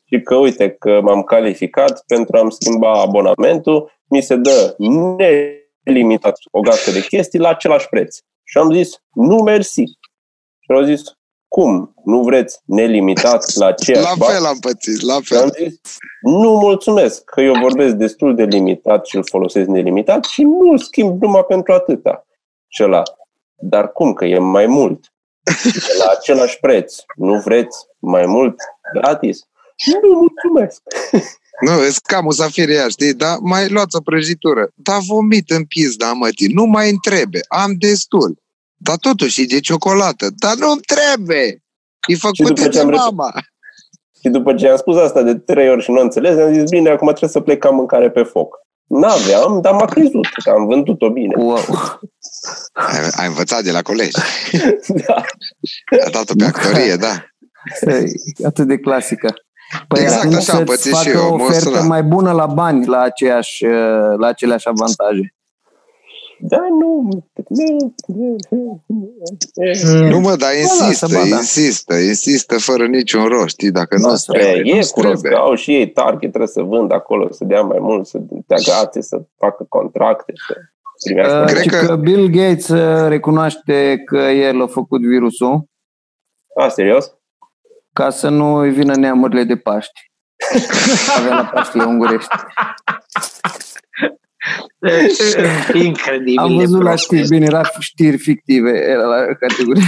și 0.05 0.21
că 0.21 0.35
uite 0.35 0.71
că 0.71 1.01
m-am 1.03 1.23
calificat 1.23 2.05
pentru 2.07 2.37
a-mi 2.37 2.53
schimba 2.53 3.01
abonamentul, 3.01 3.93
mi 4.09 4.23
se 4.23 4.37
dă 4.37 4.77
nelimitat 5.85 6.39
o 6.51 6.61
gazdă 6.61 6.91
de 6.91 7.01
chestii 7.01 7.39
la 7.39 7.49
același 7.49 7.89
preț. 7.89 8.19
Și 8.51 8.59
am 8.59 8.73
zis, 8.73 8.91
nu 9.15 9.37
mersi. 9.37 9.83
Și 10.61 10.71
au 10.75 10.83
zis, 10.83 11.03
cum? 11.49 11.95
Nu 12.05 12.23
vreți 12.23 12.59
nelimitat 12.65 13.55
la 13.55 13.67
aceeași 13.73 14.05
La 14.05 14.15
bani? 14.19 14.33
fel 14.33 14.45
am 14.45 14.59
pățit, 14.59 15.01
la 15.01 15.21
Și 15.23 15.35
am 15.35 15.49
fel. 15.49 15.67
zis, 15.69 15.81
nu 16.21 16.51
mulțumesc, 16.59 17.25
că 17.25 17.41
eu 17.41 17.55
vorbesc 17.61 17.95
destul 17.95 18.35
de 18.35 18.43
limitat 18.45 19.07
și 19.07 19.17
îl 19.17 19.25
folosesc 19.31 19.69
nelimitat 19.69 20.25
și 20.25 20.43
nu 20.43 20.71
îl 20.71 20.79
schimb 20.79 21.23
numai 21.23 21.45
pentru 21.45 21.73
atâta. 21.73 22.27
Și 22.69 22.83
ăla, 22.83 23.03
dar 23.57 23.93
cum, 23.93 24.13
că 24.13 24.25
e 24.25 24.39
mai 24.39 24.67
mult? 24.67 25.13
E 25.75 25.97
la 25.99 26.11
același 26.11 26.59
preț. 26.61 26.95
Nu 27.17 27.41
vreți 27.41 27.77
mai 27.99 28.27
mult 28.27 28.55
gratis? 28.93 29.41
Nu 30.03 30.09
mulțumesc. 30.19 30.83
Nu, 31.61 31.79
vezi, 31.79 32.01
ca 32.03 32.21
musafiria, 32.21 32.89
știi? 32.89 33.15
Dar 33.15 33.37
mai 33.41 33.69
luați 33.69 33.97
o 33.97 34.01
prăjitură. 34.01 34.71
Da, 34.75 34.99
vomit 35.07 35.51
în 35.51 35.65
pizda, 35.65 36.13
mătii. 36.13 36.47
Nu 36.53 36.65
mai 36.65 36.91
întrebe. 36.91 37.41
Am 37.49 37.75
destul. 37.79 38.39
Dar 38.77 38.97
totuși 38.97 39.43
e 39.43 39.45
de 39.45 39.61
ciocolată. 39.61 40.31
Dar 40.37 40.55
nu-mi 40.55 40.81
trebuie. 40.81 41.63
E 42.09 42.15
după 42.15 42.27
făcută 42.27 42.63
ce 42.63 42.69
de 42.69 42.81
am 42.81 42.89
rep- 42.91 42.97
mama. 42.97 43.33
Și 44.21 44.29
după 44.29 44.55
ce 44.55 44.69
am 44.69 44.77
spus 44.77 44.97
asta 44.97 45.23
de 45.23 45.35
trei 45.35 45.71
ori 45.71 45.83
și 45.83 45.91
nu 45.91 46.01
înțeles, 46.01 46.39
am 46.39 46.53
zis, 46.53 46.71
bine, 46.71 46.91
acum 46.91 47.07
trebuie 47.07 47.31
să 47.31 47.41
plec 47.41 47.59
ca 47.59 47.71
mâncare 47.71 48.11
pe 48.11 48.23
foc. 48.23 48.57
N-aveam, 48.87 49.61
dar 49.61 49.73
m-a 49.73 49.85
crezut 49.85 50.27
că 50.45 50.51
am 50.51 50.67
vândut-o 50.67 51.11
bine. 51.11 51.35
Wow. 51.37 51.59
Ai, 52.73 53.09
ai 53.17 53.27
învățat 53.27 53.63
de 53.63 53.71
la 53.71 53.83
colegi. 53.83 54.19
Da. 55.07 55.15
A 56.07 56.11
dat-o 56.11 56.35
pe 56.39 56.45
actorie, 56.45 56.97
da. 56.97 57.25
E 58.37 58.47
atât 58.47 58.67
de 58.67 58.79
clasică. 58.79 59.35
Păi 59.89 60.01
Exact 60.03 60.19
atunci 60.21 60.35
așa 60.35 60.53
am 60.53 60.59
să-ți 60.59 60.71
pățit 60.71 60.97
și 60.97 61.09
facă 61.11 61.19
eu, 61.25 61.33
o 61.33 61.37
mă 61.37 61.43
ofertă 61.43 61.59
suna. 61.69 61.81
mai 61.81 62.03
bună 62.03 62.33
la 62.33 62.47
bani, 62.47 62.87
la, 62.87 63.01
aceeași, 63.01 63.65
uh, 63.65 63.73
la 64.19 64.27
aceleași 64.27 64.69
avantaje. 64.69 65.35
Da, 66.43 66.59
nu. 66.81 67.09
nu. 68.07 68.83
Nu 70.09 70.21
mă, 70.21 70.37
dar 70.37 70.51
insistă, 70.61 70.85
lasă, 70.85 71.07
bă, 71.07 71.29
da. 71.31 71.37
insistă, 71.37 71.95
insistă 71.95 72.59
fără 72.59 72.87
niciun 72.87 73.25
rost, 73.25 73.49
știi, 73.49 73.71
dacă 73.71 73.97
nu 73.97 74.09
Lasă, 74.09 74.33
trebuie, 74.33 74.53
E, 74.65 74.71
e 74.77 74.81
nu 74.81 74.87
cu 74.91 75.01
rost, 75.01 75.21
trebuie. 75.21 75.31
că 75.33 75.37
au 75.39 75.55
și 75.55 75.75
ei 75.75 75.91
target, 75.91 76.19
trebuie 76.29 76.47
să 76.49 76.63
vând 76.63 76.93
acolo, 76.93 77.33
să 77.33 77.45
dea 77.45 77.61
mai 77.61 77.79
mult, 77.81 78.07
să 78.07 78.19
te 78.47 78.55
agațe, 78.55 79.01
să 79.01 79.23
facă 79.39 79.67
contracte, 79.69 80.33
să 80.49 80.55
primească. 81.05 81.39
Uh, 81.41 81.45
Cred 81.47 81.63
și 81.63 81.69
că- 81.69 81.87
că 81.87 81.97
Bill 81.97 82.29
Gates 82.29 82.69
uh, 82.69 83.09
recunoaște 83.09 84.03
că 84.05 84.19
el 84.19 84.63
a 84.63 84.67
făcut 84.67 85.01
virusul 85.01 85.65
A, 86.61 86.69
serios? 86.69 87.15
Ca 87.93 88.11
să 88.11 88.29
nu 88.29 88.55
îi 88.55 88.71
vină 88.71 88.95
neamurile 88.97 89.45
de 89.45 89.57
Paști. 89.57 90.01
Avea 91.19 91.35
la 91.35 91.45
Paștile 91.45 91.85
ungurești. 91.85 92.29
Incredibil. 95.73 96.39
Am 96.39 96.49
de 96.49 96.55
văzut 96.55 96.83
la 96.83 96.89
prost. 96.89 97.03
știri, 97.05 97.29
bine, 97.29 97.45
era 97.45 97.63
știri 97.79 98.19
fictive, 98.19 98.71
era 98.71 99.03
la 99.03 99.25
categorie. 99.35 99.83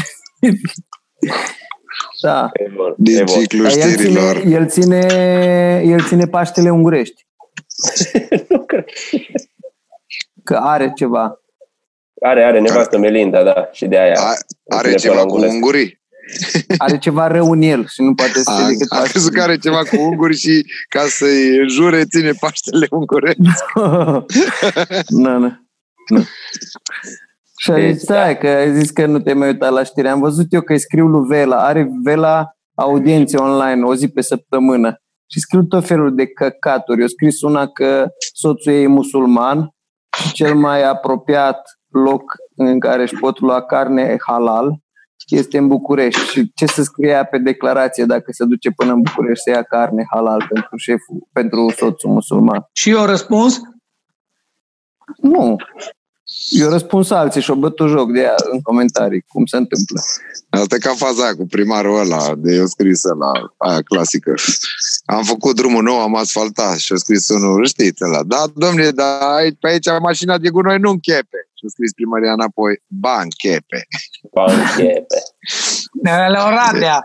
da. 2.22 2.50
E 2.52 2.68
bun, 2.74 2.94
Din 2.96 3.16
e 3.18 3.22
bun. 3.22 3.34
ciclul 3.40 3.62
Dar 3.62 3.72
el 3.76 3.90
știrilor. 3.90 4.36
ține, 4.36 4.54
el, 4.54 4.68
ține, 4.68 4.98
el 5.84 6.02
ține 6.04 6.26
Paștele 6.26 6.70
ungurești. 6.70 7.26
Că 10.44 10.56
are 10.56 10.92
ceva. 10.94 11.40
Are, 12.22 12.44
are 12.44 12.60
nevastă 12.60 12.98
Melinda, 12.98 13.42
da, 13.42 13.68
și 13.72 13.86
de 13.86 13.98
aia. 13.98 14.14
A, 14.20 14.34
are 14.76 14.82
ține 14.88 14.92
pe 14.94 14.98
ceva 14.98 15.14
la 15.14 15.20
cu 15.20 15.26
unguresc. 15.26 15.52
ungurii? 15.54 16.01
Are 16.78 16.98
ceva 16.98 17.26
rău 17.26 17.50
în 17.50 17.62
el 17.62 17.86
și 17.86 18.02
nu 18.02 18.14
poate 18.14 18.42
să 18.42 18.50
A, 18.50 18.54
fie 18.54 18.76
decât 18.76 18.98
a 18.98 19.02
crezut 19.02 19.32
că 19.32 19.42
are 19.42 19.58
ceva 19.58 19.82
cu 19.82 19.96
unguri 20.00 20.36
și 20.36 20.66
ca 20.88 21.02
să-i 21.06 21.68
jure 21.68 22.04
ține 22.04 22.30
Paștele 22.40 22.86
ungureț. 22.90 23.36
nu, 25.08 25.38
nu. 25.38 25.52
nu. 26.08 26.24
Și 27.56 27.70
a 27.70 27.74
Deci, 27.74 27.92
zis, 27.92 28.02
stai, 28.02 28.38
că 28.38 28.46
ai 28.48 28.78
zis 28.78 28.90
că 28.90 29.06
nu 29.06 29.18
te 29.20 29.32
mai 29.32 29.48
uitat 29.48 29.72
la 29.72 29.82
știri. 29.82 30.08
Am 30.08 30.20
văzut 30.20 30.52
eu 30.52 30.60
că 30.60 30.72
îi 30.72 30.78
scriu 30.78 31.06
lui 31.06 31.26
Vela. 31.26 31.64
Are 31.66 31.88
Vela 32.02 32.50
audiențe 32.74 33.36
online 33.36 33.82
o 33.82 33.94
zi 33.94 34.08
pe 34.08 34.20
săptămână. 34.20 34.96
și 35.30 35.40
scriu 35.40 35.62
tot 35.62 35.86
felul 35.86 36.14
de 36.14 36.26
căcaturi. 36.26 37.00
Eu 37.00 37.06
scris 37.06 37.40
una 37.42 37.66
că 37.66 38.06
soțul 38.34 38.72
ei 38.72 38.82
e 38.82 38.86
musulman 38.86 39.68
și 40.22 40.32
cel 40.32 40.54
mai 40.54 40.82
apropiat 40.82 41.78
loc 41.88 42.22
în 42.56 42.78
care 42.80 43.02
își 43.02 43.14
pot 43.14 43.40
lua 43.40 43.62
carne 43.62 44.16
halal 44.26 44.76
este 45.36 45.58
în 45.58 45.68
București. 45.68 46.20
Și 46.20 46.52
ce 46.54 46.66
să 46.66 46.82
scrie 46.82 47.28
pe 47.30 47.38
declarație 47.38 48.04
dacă 48.04 48.32
se 48.32 48.44
duce 48.44 48.70
până 48.70 48.92
în 48.92 49.00
București 49.00 49.42
să 49.42 49.50
ia 49.50 49.62
carne 49.62 50.06
halal 50.10 50.46
pentru 50.52 50.76
șeful, 50.76 51.28
pentru 51.32 51.72
soțul 51.76 52.10
musulman? 52.10 52.68
Și 52.72 52.90
eu 52.90 53.04
răspuns? 53.04 53.60
Nu. 55.16 55.56
Eu 56.50 56.68
răspuns 56.68 57.10
alții 57.10 57.40
și 57.40 57.50
o 57.50 57.54
bătut 57.54 57.88
joc 57.88 58.12
de 58.12 58.20
ea 58.20 58.34
în 58.52 58.60
comentarii, 58.60 59.24
cum 59.28 59.46
se 59.46 59.56
întâmplă. 59.56 60.00
Asta 60.50 60.74
e 60.74 60.78
ca 60.78 60.94
faza 60.94 61.22
aia 61.22 61.34
cu 61.34 61.46
primarul 61.46 61.98
ăla, 61.98 62.34
de 62.36 62.54
eu 62.54 62.66
scris 62.66 63.02
la 63.02 63.32
aia 63.56 63.80
clasică. 63.80 64.34
Am 65.04 65.22
făcut 65.22 65.56
drumul 65.56 65.82
nou, 65.82 66.00
am 66.00 66.16
asfaltat 66.16 66.76
și 66.76 66.92
a 66.92 66.96
scris 66.96 67.28
unul, 67.28 67.66
știți 67.66 68.04
ăla, 68.04 68.22
da, 68.22 68.44
domnule, 68.54 68.90
dar 68.90 69.10
pe 69.60 69.68
aici 69.68 69.86
mașina 70.00 70.38
de 70.38 70.48
gunoi 70.48 70.78
nu 70.78 70.90
închepe. 70.90 71.48
Și 71.62 71.68
a 71.68 71.74
scris 71.76 71.92
primăria 71.92 72.32
înapoi, 72.32 72.74
ba, 73.04 73.16
închepe. 73.26 73.80
Ba 74.34 74.44
închepe. 74.44 75.18
La 76.34 76.40
Oradea. 76.50 76.98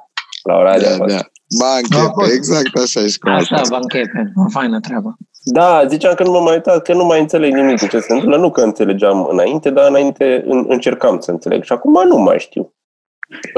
La 0.50 0.56
Oradea. 0.56 0.98
Da, 0.98 1.06
da. 1.06 1.22
Ba, 1.60 1.72
închepe, 1.82 2.24
exact 2.34 2.74
așa 2.84 3.00
e 3.00 3.10
cum 3.20 3.32
Așa, 3.32 3.62
banchepe. 3.70 4.32
O 4.36 4.50
faină 4.50 4.80
treabă. 4.80 5.18
Da, 5.44 5.86
ziceam 5.88 6.14
că 6.14 6.24
nu 6.24 6.32
mă 6.32 6.40
mai 6.40 6.54
uitat, 6.54 6.82
că 6.82 6.94
nu 6.94 7.06
mai 7.06 7.20
înțeleg 7.20 7.54
nimic 7.54 7.80
din 7.80 7.88
ce 7.88 8.00
se 8.00 8.14
întâmplă. 8.14 8.38
Nu 8.38 8.52
că 8.52 8.62
înțelegeam 8.62 9.28
înainte, 9.32 9.70
dar 9.70 9.88
înainte 9.88 10.44
în, 10.46 10.66
încercam 10.68 11.20
să 11.20 11.32
înțeleg. 11.32 11.64
Și 11.64 11.72
acum 11.72 12.08
nu 12.08 12.18
mai 12.18 12.40
știu. 12.40 12.74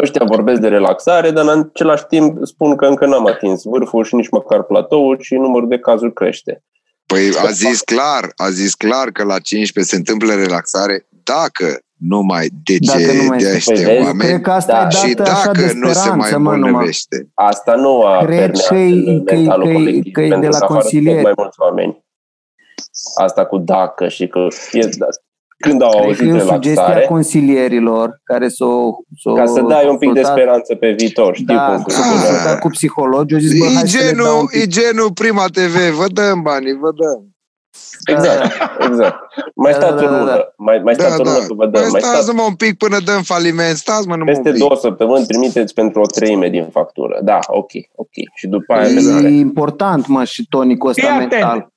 Ăștia 0.02 0.26
vorbesc 0.26 0.62
de 0.62 0.68
relaxare, 0.68 1.32
dar 1.32 1.48
în 1.48 1.60
același 1.60 2.06
timp 2.06 2.38
spun 2.42 2.76
că 2.76 2.86
încă 2.86 3.06
n-am 3.06 3.26
atins 3.26 3.64
vârful 3.64 4.04
și 4.04 4.16
nici 4.16 4.30
măcar 4.30 4.64
platoul 4.64 5.20
și 5.20 5.36
numărul 5.36 5.68
de 5.68 5.80
cazuri 5.80 6.14
crește. 6.14 6.64
Păi 7.14 7.30
a 7.48 7.52
zis 7.52 7.82
clar, 7.82 8.32
a 8.36 8.50
zis 8.50 8.74
clar 8.76 9.12
că 9.12 9.24
la 9.24 9.40
15 9.40 9.94
se 9.94 10.00
întâmplă 10.00 10.34
relaxare 10.34 11.08
dacă 11.24 11.80
nu 11.98 12.22
mai 12.22 12.50
Dacă 12.80 13.12
nu 13.12 13.24
mai 13.24 13.38
decedește 13.38 13.72
este. 13.74 13.86
Păi, 13.86 13.96
Eu 13.96 14.04
oameni 14.04 14.30
cred 14.30 14.42
că 14.42 14.52
asta 14.52 14.72
Da. 14.74 14.88
e 14.88 15.08
și 15.08 15.14
dată 15.14 15.32
așa 15.32 15.52
de 15.52 15.62
dacă 15.62 15.74
nu 15.74 15.88
se 15.94 15.94
mai 15.94 15.94
speranță, 15.94 16.38
mă, 16.38 16.44
numai. 16.44 16.56
îmbolnăvește. 16.60 17.30
Asta 17.34 17.76
nu 17.76 18.02
a 18.06 18.18
Cred 18.26 18.38
permeat 18.38 18.68
că 18.68 18.76
e- 18.76 19.12
în 19.12 19.24
că 19.24 19.34
e- 19.34 19.38
mentalul 19.38 19.64
că 19.66 19.70
e- 19.70 19.74
colectiv, 19.74 20.12
că 20.14 20.22
e 20.22 20.24
de 20.24 20.30
pentru 20.30 20.50
la 20.52 20.58
că 20.58 20.64
afară 20.64 20.80
sunt 20.80 20.92
consilieri. 20.94 21.22
mai 21.24 21.34
mulți 21.38 21.60
oameni. 21.62 22.04
Asta 23.16 23.46
cu 23.46 23.58
dacă 23.58 24.08
și 24.08 24.28
că... 24.28 24.48
E, 24.72 24.86
da, 24.98 25.06
când 25.60 25.82
au 25.82 25.90
Cred 25.90 26.02
că 26.02 26.08
auzit 26.08 26.28
e 26.30 26.34
o 26.34 26.40
sugestie 26.40 26.72
a 26.82 26.86
relaxare, 26.86 27.06
consilierilor 27.06 28.20
care 28.24 28.48
s-o, 28.48 28.70
s-o 29.22 29.34
ca 29.34 29.46
să 29.46 29.62
dai 29.62 29.88
un 29.88 29.98
pic 29.98 30.14
de 30.14 30.20
consultat- 30.22 30.32
speranță 30.38 30.76
pe 30.76 30.92
viitor, 30.92 31.36
știu 31.36 31.56
Da, 31.56 31.66
cum 31.66 31.76
s-o 31.78 31.82
funcționează. 32.02 32.28
consultat 32.28 32.60
cu 32.60 32.68
psihologi, 32.68 33.34
au 33.34 33.40
zis, 33.40 33.60
bă, 33.60 33.66
hai 33.66 33.84
E 33.84 33.88
să 33.88 33.98
le 33.98 34.04
dau 34.04 34.14
un 34.14 34.16
genul, 34.26 34.48
pic. 34.52 34.62
e 34.62 34.68
genul 34.68 35.12
Prima 35.14 35.46
TV, 35.46 35.76
vă 36.00 36.06
dăm 36.14 36.42
banii, 36.42 36.74
vă 36.74 36.90
dăm. 37.02 37.24
Exact, 38.16 38.52
exact. 38.90 39.16
Mai 39.56 39.72
Da, 39.72 39.78
stați 39.80 39.96
da, 40.04 40.04
o 40.04 40.12
da, 40.12 40.18
lună, 40.20 40.32
da. 40.32 40.54
mai, 40.58 40.80
mai 40.84 40.96
Da, 40.96 41.04
stați 41.04 41.22
o 41.22 41.24
da. 41.24 41.30
lună 41.32 41.46
că 41.46 41.54
vă 41.54 41.66
dăm, 41.66 41.82
Păi 41.82 41.92
mai 41.92 42.02
stați 42.02 42.16
stați 42.24 42.36
mă 42.38 42.44
un 42.48 42.56
pic 42.56 42.78
până 42.78 42.98
dăm 43.06 43.22
faliment, 43.22 43.76
stați 43.78 44.08
mă 44.08 44.16
numai 44.16 44.34
peste 44.34 44.48
un 44.50 44.54
pic. 44.54 44.64
două 44.64 44.76
săptămâni, 44.80 45.26
trimiteți 45.26 45.74
pentru 45.74 46.02
o 46.02 46.06
treime 46.06 46.50
din 46.50 46.68
factură. 46.72 47.20
Da, 47.24 47.40
ok, 47.48 47.72
ok. 47.96 48.14
Și 48.36 48.48
după 48.48 48.74
aia 48.74 48.88
E- 48.90 48.94
vedem. 48.94 49.26
E 49.26 49.30
important, 49.30 50.08
mă, 50.08 50.24
și 50.24 50.46
tonicul 50.50 50.90
ăsta 50.90 51.02
Fii 51.02 51.12
atent. 51.16 51.32
mental. 51.32 51.72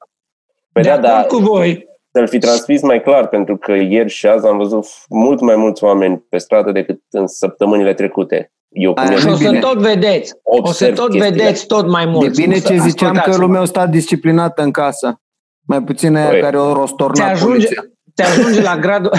Păi 0.72 0.82
de 0.82 0.88
da, 0.88 0.94
acord 0.94 1.04
da, 1.30 1.36
cu 1.36 1.36
voi. 1.36 1.86
Să-l 2.12 2.28
fi 2.28 2.38
transmis 2.38 2.82
mai 2.82 3.02
clar, 3.02 3.28
pentru 3.28 3.56
că 3.56 3.72
ieri 3.72 4.08
și 4.10 4.26
azi 4.26 4.46
am 4.46 4.56
văzut 4.56 4.86
mult 5.08 5.40
mai 5.40 5.56
mulți 5.56 5.84
oameni 5.84 6.24
pe 6.28 6.38
stradă 6.38 6.72
decât 6.72 7.00
în 7.10 7.26
săptămânile 7.26 7.94
trecute. 7.94 8.52
Eu 8.68 8.94
cum 8.94 9.02
Aia 9.02 9.12
e 9.16 9.18
Și 9.20 9.26
o 9.26 9.34
să 9.34 9.46
bine. 9.48 9.58
tot 9.58 9.78
vedeți. 9.78 10.32
O 10.42 10.54
să 10.56 10.62
observ 10.64 10.94
tot 10.96 11.10
chestiile. 11.10 11.36
vedeți 11.36 11.66
tot 11.66 11.88
mai 11.88 12.02
E 12.02 12.06
mult. 12.06 12.34
bine 12.34 12.58
ce 12.58 12.76
ziceam 12.76 13.22
că 13.24 13.36
lumea 13.36 13.60
a 13.60 13.64
stat 13.64 13.90
disciplinată 13.90 14.62
în 14.62 14.70
casă. 14.70 15.20
Mai 15.66 15.82
puțin 15.82 16.16
aia 16.16 16.28
Păi, 16.28 16.40
care 16.40 16.58
o 16.58 16.66
se 16.68 16.72
rostornat 16.78 17.30
ajunge, 17.30 17.52
poliția. 17.66 17.82
se 18.14 18.22
ajunge 18.22 18.60
la 18.62 18.76
gradul 18.84 19.10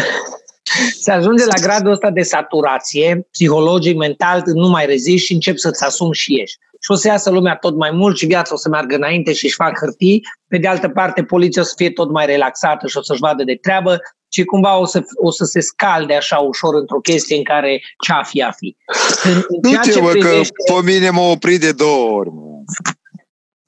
se 1.04 1.12
ajunge 1.12 1.46
la 1.46 1.54
gradul 1.62 1.92
ăsta 1.92 2.10
de 2.12 2.22
saturație, 2.22 3.28
psihologic, 3.32 3.98
mental, 3.98 4.42
nu 4.46 4.68
mai 4.70 4.86
reziști 4.86 5.26
și 5.28 5.34
începi 5.34 5.60
să-ți 5.60 5.84
asumi 5.84 6.14
și 6.14 6.34
ieși. 6.38 6.58
Și 6.84 6.92
o 6.92 6.96
să 6.96 7.08
iasă 7.08 7.30
lumea 7.30 7.56
tot 7.56 7.75
mai 7.75 7.92
mult 7.92 8.18
și 8.18 8.25
viața 8.25 8.54
o 8.54 8.58
să 8.58 8.70
meargă 8.70 8.96
înainte 8.96 9.34
și 9.34 9.46
își 9.46 9.56
fac 9.56 9.80
hârtii. 9.80 10.22
Pe 10.48 10.58
de 10.58 10.68
altă 10.68 10.90
parte, 10.90 11.24
poliția 11.24 11.62
o 11.62 11.66
să 11.66 11.74
fie 11.78 11.92
tot 11.92 12.12
mai 12.12 12.25
relaxată 12.25 12.88
și 12.88 12.98
o 12.98 13.02
să-și 13.02 13.20
vadă 13.20 13.44
de 13.44 13.58
treabă 13.62 14.00
și 14.32 14.44
cumva 14.44 14.78
o 14.78 14.86
să, 14.86 15.04
o 15.16 15.32
să 15.32 15.44
se 15.44 15.60
scalde 15.60 16.16
așa 16.16 16.38
ușor 16.38 16.75
într-o 16.75 17.00
chestie 17.00 17.38
în 17.38 17.44
care 17.44 17.82
ce-a 18.06 18.24
fi, 18.24 18.42
a 18.42 18.52
fi. 18.52 18.75
În, 19.24 19.36
în 19.36 19.60
Nu 19.62 19.70
ceea 19.70 19.82
ce, 19.82 19.92
ce 19.92 20.00
mă, 20.00 20.08
că 20.12 20.18
privește... 20.18 20.54
pe 20.74 20.92
mine 20.92 21.10
m-a 21.10 21.30
oprit 21.30 21.60
de 21.60 21.72
două 21.72 22.10
ori. 22.12 22.30
Mă. 22.30 22.42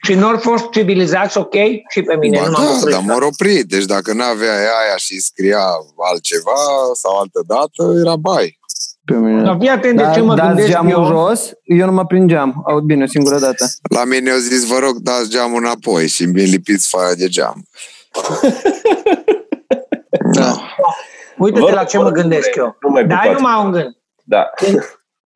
Și 0.05 0.13
nu 0.13 0.27
au 0.27 0.37
fost 0.37 0.69
civilizați, 0.69 1.37
ok? 1.37 1.53
Și 1.89 2.01
pe 2.01 2.15
mine 2.15 2.37
Ba 2.39 2.45
nu 2.45 2.51
m-am 2.51 2.63
da, 2.65 2.71
oprit. 2.77 2.93
dar 2.93 3.01
m-a 3.05 3.25
oprit. 3.25 3.65
Deci 3.67 3.85
dacă 3.85 4.13
n-avea 4.13 4.53
aia 4.53 4.97
și 4.97 5.19
scria 5.19 5.65
altceva 6.11 6.59
sau 6.93 7.17
altă 7.17 7.41
dată, 7.47 7.99
era 7.99 8.15
bai. 8.15 8.59
Pe 9.05 9.13
mine. 9.15 9.41
Dar 9.43 9.57
fii 9.59 9.69
atent 9.69 9.97
de 9.97 10.03
Da, 10.03 10.11
ce 10.11 10.21
mă 10.21 10.35
dați 10.35 10.47
gândesc 10.47 10.69
geamul 10.69 10.91
eu. 10.91 11.05
jos, 11.05 11.51
eu 11.63 11.85
nu 11.85 11.91
mă 11.91 12.05
prind 12.05 12.29
geam. 12.29 12.63
Aud 12.67 12.83
bine 12.83 13.03
o 13.03 13.07
singură 13.07 13.39
dată. 13.39 13.65
La 13.89 14.03
mine 14.03 14.31
au 14.31 14.37
zis, 14.37 14.67
vă 14.67 14.77
rog, 14.79 14.95
dați 14.97 15.29
geamul 15.29 15.57
înapoi 15.63 16.07
și 16.07 16.25
mi 16.25 16.41
lipiți 16.41 16.87
foaia 16.89 17.13
de 17.13 17.27
geam. 17.27 17.63
Da. 20.33 20.55
Uite-te 21.37 21.59
Vă 21.65 21.71
la 21.71 21.79
rog, 21.79 21.87
ce 21.87 21.97
vă 21.97 22.03
mă 22.03 22.09
rog, 22.09 22.17
gândesc 22.19 22.55
eu. 22.55 22.77
Nu 22.81 22.89
mai 22.89 23.05
Dar 23.05 23.17
ai 23.17 23.23
pupați. 23.27 23.41
numai 23.43 23.65
un 23.65 23.71
gând. 23.71 23.97
Da. 24.23 24.49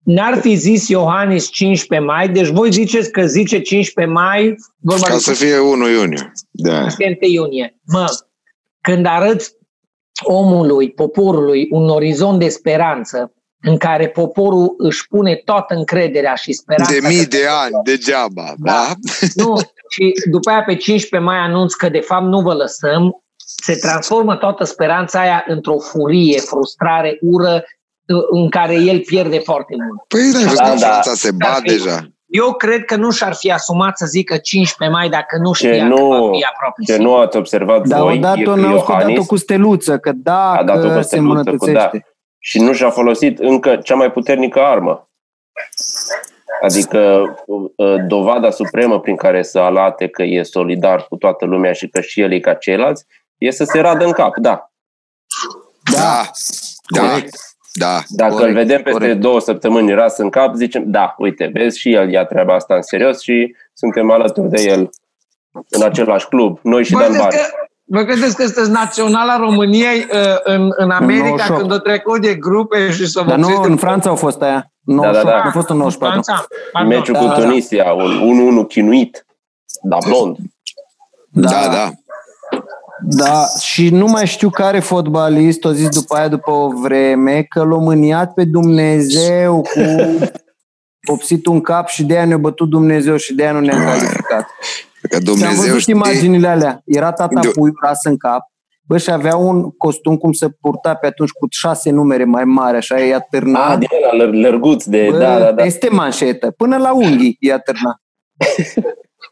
N-ar 0.04 0.38
fi 0.38 0.56
zis 0.56 0.88
Iohannis 0.88 1.50
15 1.50 2.08
mai, 2.08 2.30
deci 2.30 2.48
voi 2.48 2.72
ziceți 2.72 3.12
că 3.12 3.26
zice 3.26 3.60
15 3.62 4.14
mai, 4.14 4.56
vorba 4.82 5.06
Ca 5.08 5.14
de 5.14 5.20
să 5.20 5.32
fie 5.34 5.58
1 5.60 5.90
iunie. 5.90 6.32
Da. 6.52 6.82
1 6.82 6.88
iunie. 7.20 7.80
Mă, 7.86 8.06
când 8.82 9.06
arăți 9.06 9.54
omului, 10.24 10.92
poporului, 10.92 11.68
un 11.72 11.90
orizont 11.90 12.40
de 12.40 12.50
speranță 12.50 13.34
în 13.62 13.78
care 13.78 14.08
poporul 14.08 14.74
își 14.78 15.08
pune 15.08 15.36
toată 15.46 15.76
încrederea 15.76 16.34
și 16.36 16.54
speranța... 16.54 16.92
De 16.94 17.00
că- 17.00 17.08
mii 17.08 17.26
de 17.26 17.46
ani, 17.62 17.72
degeaba. 17.84 18.54
Da. 18.58 18.72
Da? 18.72 18.94
Nu, 19.44 19.56
și 19.90 20.14
după 20.32 20.50
aia 20.50 20.64
pe 20.64 20.76
15 20.76 21.30
mai 21.30 21.38
anunț 21.38 21.74
că 21.74 21.90
de 21.90 22.00
fapt 22.00 22.26
nu 22.26 22.42
vă 22.42 22.54
lăsăm, 22.54 23.24
se 23.62 23.74
transformă 23.76 24.36
toată 24.36 24.64
speranța 24.64 25.20
aia 25.20 25.44
într-o 25.48 25.78
furie, 25.78 26.40
frustrare, 26.40 27.18
ură, 27.22 27.64
în 28.32 28.50
care 28.50 28.74
el 28.74 29.00
pierde 29.00 29.40
foarte 29.40 29.76
mult. 29.88 30.02
Păi 30.08 30.20
n-ai 30.34 30.44
văzut 30.44 30.58
Da, 30.58 30.70
cum 30.70 30.80
da. 30.80 30.88
Franța 30.88 31.14
se 31.14 31.32
Da, 31.32 31.48
bat 31.50 31.60
fi- 31.62 31.68
deja. 31.70 32.08
Eu 32.26 32.54
cred 32.54 32.86
că 32.86 32.96
nu 32.96 33.10
și-ar 33.12 33.34
fi 33.34 33.52
asumat 33.52 33.98
să 33.98 34.06
zică 34.06 34.38
15 34.38 34.98
mai 34.98 35.10
dacă 35.10 35.38
nu 35.42 35.54
Ce 35.54 35.68
știa 35.68 35.88
nu- 35.88 35.96
că 35.96 36.02
va 36.18 36.32
fi 36.38 36.44
aproape. 36.54 36.84
Ce 36.86 36.98
nu 36.98 37.16
ați 37.16 37.38
observat 37.38 37.88
Dar 37.88 38.02
voi, 38.02 38.18
odată 38.18 38.40
e 38.40 38.48
o 38.48 38.54
că 38.54 38.60
n-au 38.60 38.76
dat-o 38.76 38.92
Iohannis 38.92 39.26
cu 39.26 39.36
steluță, 39.36 39.98
că 39.98 40.10
a 40.10 40.14
dat-o 40.16 40.64
dacă 40.66 40.88
cu 40.88 40.94
se 40.94 41.02
steluță, 41.02 41.52
cu 41.58 41.72
da. 41.72 41.90
Îmbunătățește. 42.40 42.60
și 42.60 42.60
nu 42.60 42.74
și-a 42.74 42.90
folosit 42.90 43.40
încă 43.40 43.76
cea 43.76 43.96
mai 43.96 44.12
puternică 44.12 44.60
armă. 44.60 45.10
Adică 46.62 47.24
uh, 47.46 47.96
dovada 48.08 48.50
supremă 48.50 49.00
prin 49.00 49.16
care 49.16 49.44
să 49.44 49.60
alate 49.60 50.08
că 50.08 50.24
e 50.24 50.44
solidar 50.44 51.06
cu 51.10 51.16
toată 51.16 51.46
lumea 51.46 51.74
și 51.74 51.88
că 51.88 52.02
și 52.02 52.22
el 52.22 52.32
e 52.32 52.40
ca 52.40 52.54
ceilalți, 52.54 53.06
e 53.38 53.52
să 53.52 53.64
se 53.64 53.80
radă 53.80 54.06
în 54.06 54.12
cap, 54.12 54.38
da. 54.38 54.72
Da. 55.92 56.30
Da. 56.90 57.10
Corect. 57.10 57.36
Da. 57.74 58.02
Dacă 58.08 58.34
Corect, 58.34 58.50
îl 58.50 58.56
vedem 58.56 58.82
peste 58.84 59.00
corect. 59.00 59.20
două 59.20 59.40
săptămâni 59.40 59.94
ras 59.94 60.18
în 60.18 60.30
cap, 60.30 60.56
zicem, 60.56 60.84
da, 60.92 61.16
uite, 61.18 61.50
vezi, 61.54 61.80
și 61.80 61.94
el 61.94 62.12
ia 62.12 62.26
treaba 62.26 62.54
asta 62.54 62.76
în 62.76 62.82
serios 62.82 63.22
și 63.22 63.56
suntem 63.74 64.12
alături 64.12 64.50
de 64.50 64.62
el 64.62 64.90
în 65.70 65.82
același 65.82 66.28
club, 66.28 66.60
noi 66.64 66.84
și 66.84 66.94
Vă 66.94 67.00
Dan 67.00 67.12
credeți, 67.12 67.30
Bari. 67.30 67.69
Că, 67.92 67.98
vă 67.98 68.04
credeți 68.04 68.36
că 68.36 68.44
sunteți 68.46 68.72
naționala 68.72 69.38
României 69.38 70.08
uh, 70.12 70.40
în, 70.44 70.70
în 70.76 70.90
America 70.90 71.30
98. 71.30 71.60
când 71.60 71.72
o 71.72 71.78
trecut 71.78 72.22
de 72.22 72.36
grupe 72.36 72.92
și 72.92 73.08
să 73.08 73.22
vă 73.22 73.30
Dar 73.30 73.38
nu, 73.38 73.46
țineți 73.46 73.70
în 73.70 73.78
Franța 73.78 74.10
au 74.10 74.16
fost 74.16 74.42
aia. 74.42 74.72
Da, 74.80 74.94
98, 74.94 75.26
da, 75.26 75.32
da. 75.32 75.48
a 75.48 75.52
fost 75.52 75.70
în 75.70 75.78
94. 75.78 76.22
Franța? 76.22 76.48
Pardon. 76.72 76.92
Meciul 76.92 77.14
Da, 77.14 77.20
cu 77.20 77.26
da, 77.26 77.34
da. 77.34 77.42
Tunisia, 77.42 77.92
un 78.22 78.66
1-1 78.66 78.68
chinuit, 78.68 79.26
da, 79.82 79.98
blond. 80.06 80.38
Da, 81.32 81.50
da. 81.50 81.90
Da, 83.02 83.46
și 83.60 83.90
nu 83.90 84.06
mai 84.06 84.28
știu 84.28 84.50
care 84.50 84.80
fotbalist 84.80 85.66
a 85.66 85.72
zis 85.72 85.90
după 85.90 86.16
aia, 86.16 86.28
după 86.28 86.52
o 86.52 86.70
vreme, 86.82 87.44
că 87.44 87.64
l-a 87.64 87.78
mâniat 87.78 88.34
pe 88.34 88.44
Dumnezeu 88.44 89.62
cu 89.62 89.80
vopsit 91.08 91.46
un 91.46 91.62
cap 91.62 91.88
și 91.88 92.04
de 92.04 92.14
aia 92.14 92.26
ne-a 92.26 92.38
bătut 92.38 92.70
Dumnezeu 92.70 93.16
și 93.16 93.34
de 93.34 93.44
aia 93.44 93.52
nu 93.52 93.60
ne-a 93.60 93.84
calificat. 93.84 94.48
Că 95.10 95.16
Și 95.16 95.16
am 95.18 95.24
Dumnezeu 95.24 95.64
văzut 95.66 95.80
știe. 95.80 95.94
imaginile 95.94 96.48
alea. 96.48 96.82
Era 96.86 97.12
tata 97.12 97.40
Du- 97.40 97.50
puiul 97.52 97.78
ras 97.82 98.00
în 98.04 98.18
cap. 98.18 98.42
Bă, 98.88 98.98
și 98.98 99.12
avea 99.12 99.36
un 99.36 99.72
costum 99.72 100.18
cum 100.18 100.32
se 100.32 100.50
purta 100.50 100.94
pe 100.94 101.08
atunci 101.08 101.30
cu 101.30 101.48
șase 101.50 101.90
numere 101.92 102.24
mai 102.24 102.44
mari, 102.44 102.78
așa 102.78 103.00
i-a 103.00 103.16
Ah, 103.16 103.22
târnat. 103.30 103.78
din 103.80 103.88
ăla 104.14 104.26
lăr- 104.26 104.34
lărguț 104.34 104.84
de, 104.84 105.08
Bă, 105.12 105.18
da, 105.18 105.40
da, 105.40 105.52
da. 105.52 105.64
Peste 105.64 105.90
manșetă, 105.92 106.52
până 106.58 106.78
la 106.78 106.94
unghii 106.94 107.38
i-a 107.40 107.60
târnat. 107.60 107.98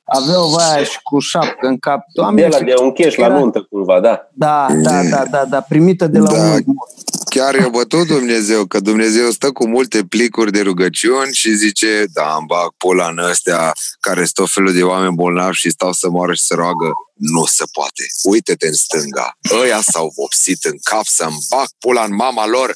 Avea 0.04 0.44
o 0.44 0.48
vaia 0.50 0.84
și 0.84 1.00
cu 1.04 1.20
șapcă 1.20 1.68
în 1.68 1.78
cap. 1.78 1.98
De 1.98 2.04
Doamne, 2.14 2.48
la 2.48 2.60
de 2.60 2.74
un 2.82 2.92
cheș 2.92 3.16
la 3.16 3.26
Era- 3.26 3.38
nuntă, 3.40 3.66
cumva, 3.70 4.00
da. 4.00 4.28
Da, 4.34 4.68
da, 4.84 5.02
da, 5.12 5.24
da, 5.32 5.46
da, 5.50 5.62
primită 5.62 6.08
de 6.08 6.20
la 6.20 6.26
Da. 6.32 6.34
un 6.34 6.40
unghi 6.50 6.64
mort. 6.66 6.92
Chiar 7.30 7.56
i-a 7.56 7.70
bătut 7.70 8.08
Dumnezeu, 8.08 8.66
că 8.66 8.80
Dumnezeu 8.80 9.32
stă 9.32 9.52
cu 9.52 9.68
multe 9.68 10.04
plicuri 10.04 10.52
de 10.52 10.62
rugăciuni 10.62 11.34
și 11.34 11.54
zice, 11.54 12.06
da, 12.14 12.36
îmi 12.38 12.46
bag 12.48 12.72
pula 12.78 13.08
în 13.08 13.18
ăstea 13.18 13.72
care 14.00 14.20
sunt 14.20 14.34
tot 14.34 14.52
felul 14.52 14.74
de 14.74 14.84
oameni 14.84 15.16
bolnavi 15.16 15.58
și 15.58 15.70
stau 15.70 15.94
să 15.94 16.10
moară 16.10 16.34
și 16.34 16.44
să 16.44 16.54
roagă. 16.54 16.92
Nu 17.14 17.46
se 17.46 17.64
poate. 17.72 18.04
Uite-te 18.24 18.68
în 18.68 18.74
stânga. 18.74 19.38
Ăia 19.62 19.82
s-au 19.82 20.12
vopsit 20.16 20.64
în 20.64 20.78
cap 20.84 21.06
să-mi 21.06 21.46
bag 21.50 21.68
pula 21.80 22.04
în 22.04 22.16
mama 22.16 22.48
lor. 22.48 22.74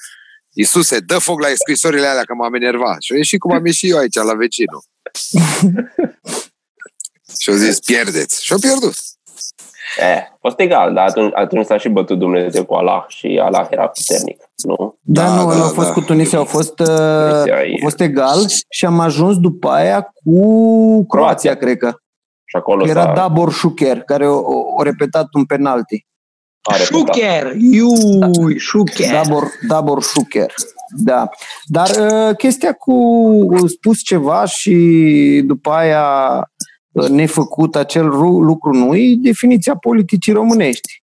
Iisuse, 0.53 0.99
dă 0.99 1.17
foc 1.17 1.41
la 1.41 1.47
scrisorile 1.53 2.07
alea 2.07 2.23
că 2.23 2.33
m-am 2.33 2.53
enervat. 2.53 3.01
Și 3.01 3.13
a 3.13 3.15
ieșit 3.15 3.39
cum 3.39 3.51
am 3.51 3.65
ieșit 3.65 3.89
eu 3.89 3.97
aici 3.97 4.15
la 4.15 4.33
vecinul. 4.33 4.83
și 7.41 7.49
au 7.49 7.55
zis, 7.55 7.79
pierdeți. 7.79 8.43
Și 8.43 8.51
au 8.51 8.59
pierdut. 8.59 8.95
Eh, 9.99 10.17
a 10.17 10.37
fost 10.41 10.59
egal, 10.59 10.93
dar 10.93 11.07
atunci, 11.09 11.31
atunci 11.35 11.65
s-a 11.65 11.77
și 11.77 11.89
bătut 11.89 12.19
Dumnezeu 12.19 12.65
cu 12.65 12.73
Allah 12.73 13.03
și 13.07 13.39
Allah 13.43 13.67
era 13.69 13.87
puternic, 13.87 14.43
nu? 14.63 14.95
Da, 15.01 15.23
Da, 15.23 15.35
nu, 15.35 15.49
da, 15.49 15.55
da, 15.55 15.61
au 15.61 15.67
da. 15.67 15.73
fost 15.81 15.91
cu 15.91 16.01
Tunisia, 16.01 16.37
au 16.37 16.45
fost, 16.45 16.79
uh, 16.79 16.85
Tunisia 17.29 17.61
e- 17.61 17.71
au 17.71 17.77
fost 17.81 17.99
egal 18.01 18.37
și 18.69 18.85
am 18.85 18.99
ajuns 18.99 19.37
după 19.37 19.69
aia 19.69 20.11
cu 20.23 21.05
Croația, 21.05 21.55
cred 21.55 21.77
că. 21.77 21.93
Și 22.45 22.55
acolo 22.57 22.87
Era 22.87 23.01
s-a 23.01 23.13
Dabor 23.13 23.51
Șucher, 23.51 24.01
care 24.01 24.27
o, 24.27 24.35
o, 24.39 24.53
o 24.77 24.83
repetat 24.83 25.27
un 25.33 25.45
penalti. 25.45 26.05
a 26.61 26.75
repetat. 26.77 27.15
Șucher, 27.15 27.55
iui, 27.55 28.57
șucher. 28.57 29.11
Dabor, 29.23 29.43
Dabor 29.67 30.03
Șucher. 30.03 30.53
Da. 30.97 31.29
Dar 31.65 31.89
uh, 31.89 32.35
chestia 32.35 32.73
cu 32.73 33.47
spus 33.67 33.99
ceva 34.03 34.45
și 34.45 35.41
după 35.45 35.71
aia 35.71 36.05
uh, 36.37 36.41
nefăcut 37.09 37.75
acel 37.75 38.09
ru- 38.09 38.41
lucru 38.41 38.73
nu 38.73 38.95
e 38.95 39.15
definiția 39.17 39.75
politicii 39.75 40.33
românești. 40.33 41.03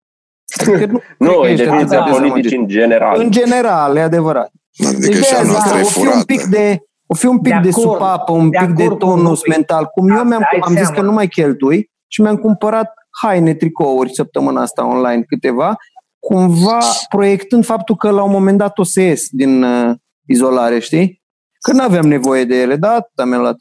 Adică 0.61 0.85
nu, 0.85 1.01
Nu, 1.27 1.39
cred 1.39 1.41
e 1.41 1.45
că 1.45 1.47
ești 1.51 1.63
definiția 1.65 2.01
atât 2.01 2.13
de 2.21 2.27
politicii 2.27 2.57
în 2.57 2.67
general. 2.67 3.19
În 3.19 3.31
general, 3.31 3.95
e 3.95 4.01
adevărat. 4.01 4.51
Adică 4.85 4.99
Deci 5.07 5.25
și 5.25 5.33
a 5.35 5.43
de-aia 5.43 5.43
zic 5.43 5.51
noastră 5.51 5.73
că 5.73 5.79
e 5.79 5.81
o 5.81 5.85
fi 5.87 5.97
un 5.99 6.03
furată. 6.05 6.25
pic 6.25 6.43
de 6.43 6.81
o 7.09 7.13
fi 7.15 7.25
un 7.25 7.39
pic 7.39 7.53
De 7.53 7.59
de, 7.61 7.69
acord, 7.69 7.85
supapă, 7.87 8.31
un 8.31 8.49
de 8.49 8.57
pic 8.65 8.75
de 8.75 8.83
acord 8.83 8.99
cu 8.99 9.05
tonus 9.05 9.39
lui. 9.45 9.55
mental. 9.55 9.85
Cum 9.85 10.09
eu 10.09 10.15
mi-am 10.23 10.27
Dai 10.51 10.59
am 10.61 10.71
zis 10.71 10.79
seama. 10.81 10.95
că 10.95 11.01
nu 11.01 11.11
mai 11.11 11.27
cheltui 11.27 11.91
și 12.07 12.21
mi-am 12.21 12.35
cumpărat 12.35 12.91
haine, 13.21 13.53
tricouri 13.53 14.13
săptămâna 14.13 14.61
asta 14.61 14.85
online 14.85 15.23
câteva, 15.27 15.75
cumva 16.19 16.77
proiectând 17.09 17.65
faptul 17.65 17.95
că 17.95 18.09
la 18.09 18.23
un 18.23 18.31
moment 18.31 18.57
dat 18.57 18.77
o 18.77 18.83
să 18.83 19.01
ies 19.01 19.27
din 19.29 19.63
uh, 19.63 19.95
izolare, 20.27 20.79
știi? 20.79 21.21
Că 21.59 21.71
nu 21.71 21.83
aveam 21.83 22.07
nevoie 22.07 22.43
de 22.43 22.61
ele, 22.61 22.75
dar 22.75 22.95
atâta 22.95 23.25
mi-am 23.25 23.41
luat. 23.41 23.57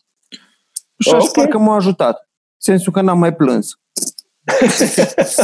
Și 0.99 1.09
Ok. 1.15 1.21
okay. 1.21 1.31
parcă 1.35 1.59
m-a 1.59 1.75
ajutat. 1.75 2.17
În 2.19 2.75
sensul 2.75 2.93
că 2.93 3.01
n-am 3.01 3.19
mai 3.19 3.35
plâns. 3.35 3.79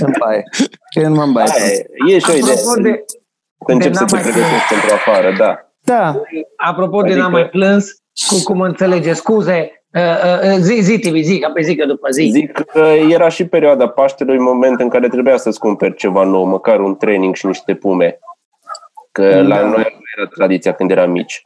în 0.00 0.12
baie. 0.18 0.42
Că 0.94 1.00
eu 1.00 1.08
nu 1.08 1.14
m-am 1.14 1.32
baie. 1.32 1.48
Aia 1.50 1.70
e, 2.08 2.14
e 2.14 2.18
și 2.18 2.30
o 2.30 2.34
idee. 2.34 2.52
Apropo 2.52 2.80
de, 2.80 3.04
Să 3.66 3.72
încep 3.72 3.92
de 3.92 3.98
să 3.98 4.04
te 4.04 4.14
n-am 4.14 4.24
mai- 4.24 4.32
pregătești 4.32 4.68
pentru 4.68 4.94
afară, 4.94 5.32
da. 5.36 5.62
Da, 5.80 6.22
apropo 6.56 7.00
de 7.00 7.06
Adică- 7.06 7.20
n-am 7.22 7.30
mai 7.32 7.48
plâns, 7.48 7.90
cu 8.28 8.42
cum 8.44 8.60
înțelege, 8.60 9.12
scuze, 9.12 9.84
uh, 9.94 10.52
uh, 10.52 10.56
zi, 10.58 10.80
zi, 10.80 10.98
Tibi, 10.98 11.22
zi, 11.22 11.38
ca 11.38 11.50
pe 11.50 11.62
zi, 11.62 11.76
că 11.76 11.86
după 11.86 12.08
zi. 12.10 12.28
Zic 12.32 12.52
că 12.52 12.80
era 13.08 13.28
și 13.28 13.46
perioada 13.46 13.88
Paștelui, 13.88 14.38
moment 14.38 14.80
în 14.80 14.88
care 14.88 15.08
trebuia 15.08 15.36
să-ți 15.36 15.58
cumperi 15.58 15.96
ceva 15.96 16.24
nou, 16.24 16.44
măcar 16.44 16.80
un 16.80 16.96
training 16.96 17.34
și 17.34 17.46
niște 17.46 17.74
pume. 17.74 18.18
Că 19.12 19.30
Da. 19.30 19.40
la 19.40 19.60
noi 19.60 19.96
nu 19.98 20.02
era 20.16 20.28
tradiția 20.34 20.74
când 20.74 20.90
eram 20.90 21.10
mici. 21.10 21.42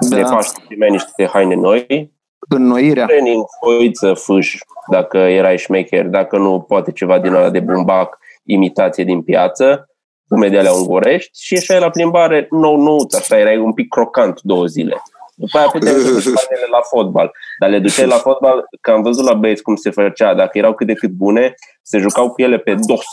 De 0.00 0.20
da. 0.20 0.34
Paște 0.34 0.62
primeai 0.66 0.90
niște 0.90 1.26
haine 1.26 1.54
noi, 1.54 2.12
înnoirea. 2.48 3.06
training, 3.06 3.44
foiță, 3.60 4.14
fâș, 4.14 4.58
dacă 4.90 5.18
erai 5.18 5.58
șmecher, 5.58 6.06
dacă 6.06 6.36
nu, 6.38 6.60
poate 6.60 6.92
ceva 6.92 7.18
din 7.18 7.32
ăla 7.32 7.50
de 7.50 7.60
bumbac, 7.60 8.18
imitație 8.44 9.04
din 9.04 9.22
piață, 9.22 9.86
pume 10.28 10.48
de 10.48 10.58
alea 10.58 10.72
ungurești 10.72 11.44
și 11.44 11.54
ieșai 11.54 11.80
la 11.80 11.90
plimbare 11.90 12.46
nou 12.50 12.76
nouț, 12.76 13.14
așa, 13.14 13.38
erai 13.38 13.58
un 13.58 13.72
pic 13.72 13.88
crocant 13.88 14.40
două 14.42 14.66
zile. 14.66 15.02
După 15.34 15.58
aia 15.58 15.66
puteai 15.66 15.94
să 15.94 16.12
duci 16.12 16.22
hainele 16.38 16.68
la 16.70 16.80
fotbal. 16.80 17.32
Dar 17.60 17.70
le 17.70 17.78
duceai 17.78 18.06
la 18.06 18.16
fotbal, 18.16 18.64
că 18.80 18.90
am 18.90 19.02
văzut 19.02 19.24
la 19.24 19.34
băieți 19.34 19.62
cum 19.62 19.76
se 19.76 19.90
făcea, 19.90 20.34
dacă 20.34 20.58
erau 20.58 20.74
cât 20.74 20.86
de 20.86 20.94
cât 20.94 21.10
bune, 21.10 21.54
se 21.82 21.98
jucau 21.98 22.30
cu 22.30 22.42
ele 22.42 22.58
pe 22.58 22.74
dos. 22.74 23.04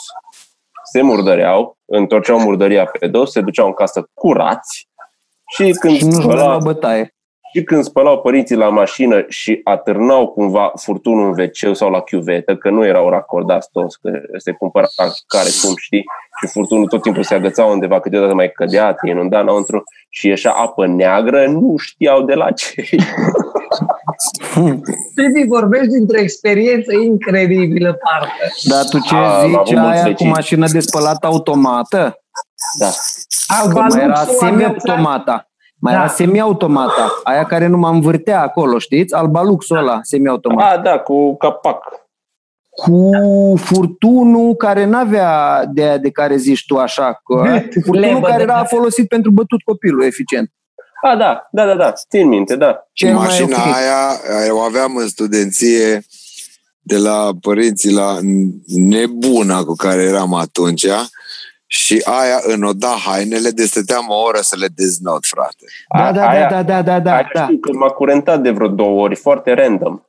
Se 0.91 1.01
murdăreau, 1.01 1.77
întorceau 1.86 2.39
murdăria 2.39 2.86
pe 2.86 3.08
dos, 3.08 3.32
se 3.32 3.41
duceau 3.41 3.67
în 3.67 3.73
casă 3.73 4.10
curați 4.13 4.88
și 5.55 5.71
când 5.79 5.95
Și 5.95 6.05
nu 6.05 6.12
jucau 6.12 6.31
spăla- 6.31 6.43
la 6.51 6.57
bătaie. 6.63 7.13
și 7.53 7.63
când 7.63 7.83
spălau 7.83 8.21
părinții 8.21 8.55
la 8.55 8.69
mașină 8.69 9.25
și 9.27 9.62
atârnau 9.63 10.27
cumva 10.27 10.71
furtunul 10.75 11.33
în 11.38 11.43
wc 11.43 11.75
sau 11.75 11.89
la 11.89 12.01
chiuvetă, 12.01 12.55
că 12.55 12.69
nu 12.69 12.85
erau 12.85 13.09
racordați 13.09 13.69
toți, 13.71 13.99
că 14.01 14.09
se 14.38 14.51
cumpăra 14.51 14.88
care 15.27 15.49
cum 15.63 15.73
știi, 15.77 16.03
și 16.41 16.47
furtunul 16.47 16.88
tot 16.88 17.01
timpul 17.01 17.23
se 17.23 17.35
agăța 17.35 17.63
undeva, 17.65 17.99
câteodată 17.99 18.33
mai 18.33 18.51
cădea, 18.51 18.93
te 18.93 19.09
inunda 19.09 19.39
înăuntru 19.39 19.83
și 20.09 20.27
ieșea 20.27 20.51
apă 20.51 20.88
neagră, 20.88 21.47
nu 21.47 21.75
știau 21.77 22.21
de 22.21 22.33
la 22.33 22.51
ce. 22.51 22.73
Tibi, 25.15 25.47
vorbești 25.47 25.88
dintr-o 25.88 26.19
experiență 26.19 26.93
incredibilă, 27.03 27.93
parcă. 28.03 28.53
Dar 28.69 28.83
tu 28.89 28.99
ce 28.99 29.15
A, 29.15 29.39
am 29.41 29.55
avut 29.55 29.67
zici, 29.67 29.75
mulți 29.77 29.93
aia 29.93 30.01
cu 30.03 30.07
vecini. 30.09 30.29
mașină 30.29 30.67
de 30.71 30.79
spălat 30.79 31.23
automată? 31.23 32.19
Da. 32.77 32.89
Că 33.69 33.79
mai 33.79 33.79
era 33.79 33.84
Albaluxul 33.84 34.01
avea- 34.12 34.25
semi-automata. 34.49 35.49
Mai 35.82 35.93
Da. 35.93 35.99
era 35.99 36.08
semi-automata. 36.10 37.19
Aia 37.23 37.43
care 37.45 37.67
nu 37.67 37.77
mă 37.77 37.89
învârtea 37.89 38.41
acolo, 38.41 38.77
știți? 38.77 39.13
Albaluxul 39.13 39.77
ăla, 39.77 39.99
semi-automat. 40.01 40.73
A, 40.73 40.77
da, 40.77 40.99
cu 40.99 41.38
capac. 41.38 41.84
Cu 42.69 43.12
furtunul 43.55 44.55
care 44.55 44.86
n-avea 44.86 45.63
de 45.73 45.82
aia 45.84 45.97
de 45.97 46.10
care 46.12 46.36
zici 46.38 46.65
tu 46.67 46.77
așa. 46.77 47.21
Că, 47.23 47.43
furtunul 47.73 47.99
Lebădă. 47.99 48.27
care 48.27 48.41
era 48.41 48.63
folosit 48.63 49.08
pentru 49.08 49.32
bătut 49.32 49.62
copilul, 49.62 50.03
eficient. 50.03 50.51
A, 51.01 51.15
da, 51.15 51.47
da, 51.51 51.65
da, 51.65 51.75
da, 51.75 51.93
țin 52.10 52.27
minte, 52.27 52.55
da. 52.55 52.79
Cel 52.93 53.13
mai 53.13 53.25
Mașina 53.25 53.58
ok. 53.58 53.75
aia, 53.75 54.39
aia 54.41 54.55
o 54.55 54.60
aveam 54.60 54.95
în 54.95 55.08
studenție 55.08 56.01
de 56.82 56.97
la 56.97 57.29
părinții 57.41 57.93
la 57.93 58.17
nebuna 58.65 59.63
cu 59.63 59.73
care 59.75 60.01
eram 60.01 60.34
atunci 60.34 60.86
și 61.71 62.01
aia 62.05 62.39
înoda 62.43 62.88
hainele 63.05 63.49
de 63.49 63.65
stăteam 63.65 64.05
o 64.10 64.15
oră 64.21 64.39
să 64.41 64.55
le 64.60 64.67
deznod, 64.75 65.25
frate. 65.25 65.65
Da, 65.97 66.05
A- 66.05 66.12
da, 66.12 66.27
aia, 66.27 66.49
da, 66.49 66.63
da, 66.63 66.82
da, 66.82 66.99
da, 66.99 67.13
aia 67.13 67.29
da. 67.34 67.43
știu 67.43 67.58
că 67.58 67.71
m-a 67.73 67.88
curentat 67.89 68.41
de 68.41 68.49
vreo 68.49 68.67
două 68.67 69.01
ori, 69.01 69.15
foarte 69.15 69.53
random. 69.53 69.99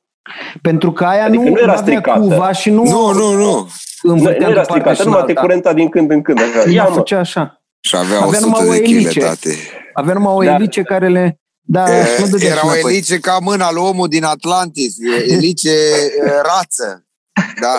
Pentru 0.63 0.93
că 0.93 1.05
aia 1.05 1.25
Adică 1.25 1.43
nu, 1.43 1.49
nu 1.51 1.59
era 1.59 1.73
avea 1.73 1.83
stricată. 1.83 2.19
cuva 2.21 2.53
și 2.53 2.71
nu, 2.71 2.83
Nu, 2.83 3.13
nu, 3.13 3.33
nu. 3.33 3.69
Nu, 4.03 4.13
învârtea 4.13 4.47
nu 4.47 4.53
era 4.53 4.61
de 4.63 4.67
partea 4.69 4.95
stricată, 4.95 4.95
și 4.95 5.01
în 5.01 5.07
numai 5.07 5.23
te 5.25 5.29
alta. 5.31 5.41
curenta 5.41 5.73
din 5.73 5.89
când 5.89 6.11
în 6.11 6.23
când. 6.23 6.39
Așa. 6.41 6.59
Ia 6.69 6.71
Ia, 6.73 6.85
mă. 6.89 6.95
făcea 6.95 7.19
așa. 7.19 7.63
Și 7.81 7.97
avea 7.97 8.17
Avea 8.17 8.27
100 8.29 8.45
numai 8.45 8.69
o 8.69 8.71
de 8.73 8.77
elice. 8.79 9.19
kg, 9.21 9.25
tate. 9.25 9.55
Avea 9.93 10.15
numai 10.15 10.33
o 10.35 10.43
Da. 10.43 10.55
elice 10.55 10.83
care 10.83 11.09
le... 11.09 11.41
Da, 11.61 11.87
și 11.87 11.93
nu 12.21 12.27
E, 12.27 12.29
dădea 12.31 12.39
și 12.39 12.53
Era 12.53 12.61
o 12.67 12.69
înapoi. 12.71 12.93
elice 12.93 13.19
ca 13.19 13.39
mâna 13.43 13.73
lui 13.73 13.83
omul 13.83 14.09
din 14.09 14.25
Atlantis, 14.25 14.95
e, 14.99 15.33
elice 15.33 15.71
e, 15.71 16.31
rață. 16.43 17.07
Da. 17.61 17.77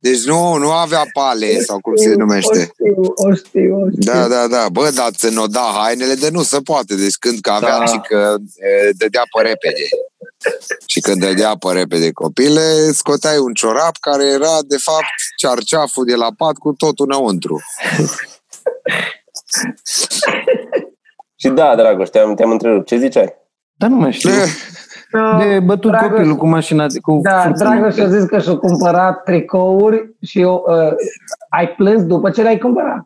Deci 0.00 0.24
nu, 0.24 0.56
nu 0.56 0.70
avea 0.70 1.04
pale 1.12 1.60
sau 1.60 1.78
cum 1.80 1.96
se 1.96 2.14
numește. 2.14 2.58
O 2.58 2.62
știu, 2.62 2.94
o 3.14 3.34
știu, 3.34 3.74
o 3.76 3.90
știu. 3.90 4.12
Da, 4.12 4.28
da, 4.28 4.46
da. 4.46 4.68
Bă, 4.72 4.90
dar 4.94 5.10
să 5.16 5.28
nu 5.30 5.46
da 5.46 5.72
hainele 5.74 6.14
de 6.14 6.28
nu 6.30 6.42
se 6.42 6.60
poate. 6.60 6.94
Deci 6.94 7.16
când 7.16 7.40
că 7.40 7.50
avea 7.50 7.78
Da. 7.78 7.84
și 7.86 8.00
că 8.08 8.34
e, 8.56 8.90
dădea 8.96 9.22
pe 9.36 9.42
repede. 9.42 9.88
Și 10.86 11.00
când 11.00 11.20
dădea 11.20 11.56
pe 11.56 11.72
repede 11.72 12.12
copile, 12.12 12.92
scoteai 12.92 13.38
un 13.38 13.52
ciorap 13.52 13.96
care 14.00 14.24
era, 14.24 14.58
de 14.66 14.76
fapt, 14.76 15.04
cearceaful 15.36 16.04
de 16.04 16.14
la 16.14 16.28
pat 16.36 16.56
cu 16.56 16.72
totul 16.72 17.06
înăuntru. 17.08 17.60
Și 21.36 21.48
da, 21.48 21.76
Dragoș, 21.76 22.08
te-am, 22.08 22.34
te-am 22.34 22.50
întrerupt. 22.50 22.86
Ce 22.86 22.98
ziceai? 22.98 23.34
Dar 23.78 23.88
nu 23.88 23.96
mai 23.96 24.12
știu. 24.12 24.30
De 25.38 25.60
bătut 25.64 25.92
Dragoș- 25.92 26.08
copilul 26.10 26.36
cu 26.36 26.46
mașina, 26.48 26.86
de- 26.86 27.00
cu 27.00 27.20
Da, 27.22 27.40
furtunul. 27.40 27.72
Dragoș 27.78 27.98
a 27.98 28.08
zis 28.08 28.24
că 28.24 28.38
și-a 28.38 28.56
cumpărat 28.56 29.22
tricouri 29.22 30.14
și 30.20 30.40
eu, 30.40 30.64
uh, 30.68 30.92
ai 31.50 31.68
plâns 31.68 32.02
după 32.04 32.30
ce 32.30 32.42
le-ai 32.42 32.58
cumpărat. 32.58 33.04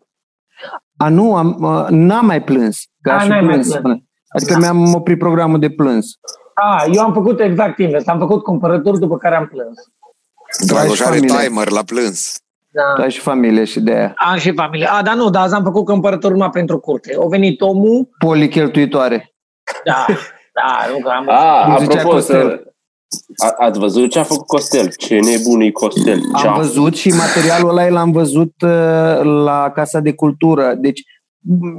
A, 0.96 1.08
nu, 1.08 1.36
am, 1.36 1.56
uh, 1.60 1.86
n-am 1.88 2.26
mai 2.26 2.42
plâns. 2.42 2.84
Că 3.02 3.10
A, 3.10 3.14
aș 3.14 3.22
fi 3.22 3.28
n-ai 3.28 3.40
mai 3.40 3.48
plâns. 3.52 3.66
plâns. 3.66 3.82
până- 3.82 4.02
Adică 4.28 4.56
mi-am 4.58 4.94
oprit 4.94 5.18
programul 5.18 5.58
de 5.58 5.70
plâns. 5.70 6.06
A, 6.54 6.84
eu 6.92 7.02
am 7.02 7.12
făcut 7.12 7.40
exact 7.40 7.78
invers. 7.78 8.06
Am 8.06 8.18
făcut 8.18 8.42
cumpărături 8.42 8.98
după 8.98 9.16
care 9.16 9.36
am 9.36 9.46
plâns. 9.46 9.78
Dragoș 10.66 11.00
are 11.00 11.16
familie. 11.16 11.36
timer 11.38 11.70
la 11.70 11.82
plâns. 11.86 12.38
Da. 12.70 12.82
Tu 12.94 13.02
ai 13.02 13.10
și 13.10 13.20
familie 13.20 13.64
și 13.64 13.80
de 13.80 13.92
aia. 13.92 14.12
Am 14.16 14.36
și 14.38 14.52
familie. 14.54 14.86
A, 14.90 15.02
dar 15.02 15.14
nu, 15.14 15.30
dar 15.30 15.42
azi 15.42 15.54
am 15.54 15.62
făcut 15.62 15.84
cumpărături 15.84 16.32
numai 16.32 16.50
pentru 16.50 16.78
curte. 16.78 17.12
O 17.16 17.28
venit 17.28 17.60
omul, 17.60 18.08
Policheltuitoare. 18.18 19.34
da, 19.84 20.04
da, 20.58 20.92
nu 20.92 20.98
că 20.98 21.08
am... 21.08 21.28
A, 21.28 21.64
Cum 21.64 21.78
zicea 21.84 21.98
apropo, 21.98 22.14
Costel. 22.14 22.40
să... 22.40 23.44
A, 23.46 23.64
ați 23.64 23.78
văzut 23.78 24.10
ce 24.10 24.18
a 24.18 24.22
făcut 24.22 24.46
Costel? 24.46 24.92
Ce 24.96 25.18
nebun 25.20 25.60
e 25.60 25.70
Costel? 25.70 26.20
Ce 26.36 26.46
Am 26.46 26.52
a 26.52 26.56
văzut 26.56 26.96
și 26.96 27.08
materialul 27.08 27.68
ăla 27.68 27.88
l-am 27.88 28.10
văzut 28.12 28.52
uh, 28.62 29.20
la 29.22 29.70
Casa 29.74 30.00
de 30.00 30.12
Cultură. 30.14 30.74
Deci 30.74 31.00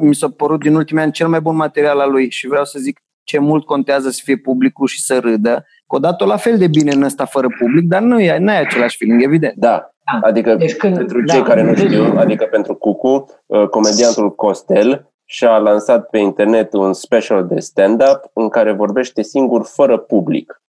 mi 0.02 0.16
s-a 0.16 0.30
părut 0.30 0.60
din 0.60 0.76
ultimii 0.76 1.04
ani 1.04 1.12
cel 1.12 1.28
mai 1.28 1.42
bun 1.42 1.56
material 1.56 2.00
al 2.00 2.12
lui 2.12 2.30
și 2.30 2.48
vreau 2.48 2.66
să 2.66 2.80
zic 2.80 3.00
ce 3.24 3.40
mult 3.40 3.66
contează 3.66 4.10
să 4.10 4.22
fie 4.24 4.38
publicul 4.38 4.88
și 4.88 5.02
să 5.02 5.20
râdă. 5.20 5.66
Că 5.88 5.96
odată 5.96 6.26
la 6.26 6.38
fel 6.38 6.58
de 6.58 6.68
bine 6.68 6.92
în 6.92 7.02
ăsta 7.04 7.26
fără 7.26 7.48
public, 7.60 7.88
dar 7.88 8.02
nu 8.02 8.20
e, 8.20 8.38
n-ai 8.38 8.60
același 8.60 8.98
feeling, 8.98 9.24
evident. 9.24 9.54
Da, 9.56 9.90
Da. 10.14 10.28
Adică 10.28 10.56
Deci 10.56 10.76
când- 10.76 10.96
pentru 10.98 11.22
da. 11.24 11.34
cei 11.34 11.44
care 11.44 11.64
nu 11.64 11.76
știu, 11.76 12.14
adică 12.18 12.46
pentru 12.52 12.76
Cucu, 12.76 13.26
uh, 13.46 13.68
comediantul 13.68 14.36
Costel 14.36 15.14
și-a 15.26 15.58
lansat 15.58 16.10
pe 16.10 16.18
internet 16.18 16.74
un 16.74 16.94
special 16.94 17.48
de 17.48 17.60
stand-up 17.60 18.20
în 18.34 18.50
care 18.50 18.72
vorbește 18.72 19.22
singur 19.22 19.66
fără 19.66 19.98
public. 19.98 20.62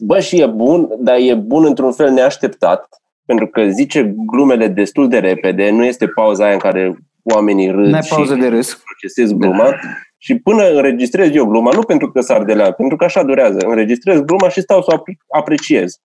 Bă, 0.00 0.20
și 0.20 0.40
e 0.40 0.46
bun, 0.46 0.88
dar 0.98 1.16
e 1.18 1.34
bun 1.34 1.64
într-un 1.64 1.92
fel 1.92 2.10
neașteptat, 2.10 2.88
pentru 3.24 3.46
că 3.46 3.68
zice 3.68 4.14
glumele 4.26 4.68
destul 4.68 5.08
de 5.08 5.18
repede, 5.18 5.70
nu 5.70 5.84
este 5.84 6.06
pauza 6.06 6.44
aia 6.44 6.52
în 6.52 6.58
care 6.58 6.98
oamenii 7.22 7.70
râd 7.70 7.86
N-ai 7.90 8.02
și 8.02 8.14
pauză 8.14 8.34
de 8.34 8.48
râs. 8.48 8.82
procesez 8.84 9.32
gluma 9.32 9.74
și 10.16 10.38
până 10.38 10.68
înregistrez 10.70 11.34
eu 11.34 11.44
gluma, 11.46 11.70
nu 11.72 11.82
pentru 11.82 12.10
că 12.10 12.20
s-ar 12.20 12.44
de 12.44 12.54
la, 12.54 12.70
pentru 12.70 12.96
că 12.96 13.04
așa 13.04 13.22
durează, 13.22 13.58
înregistrez 13.66 14.20
gluma 14.20 14.48
și 14.48 14.60
stau 14.60 14.82
să 14.82 14.90
o 14.90 14.94
apre- 14.94 15.18
apreciez. 15.28 16.00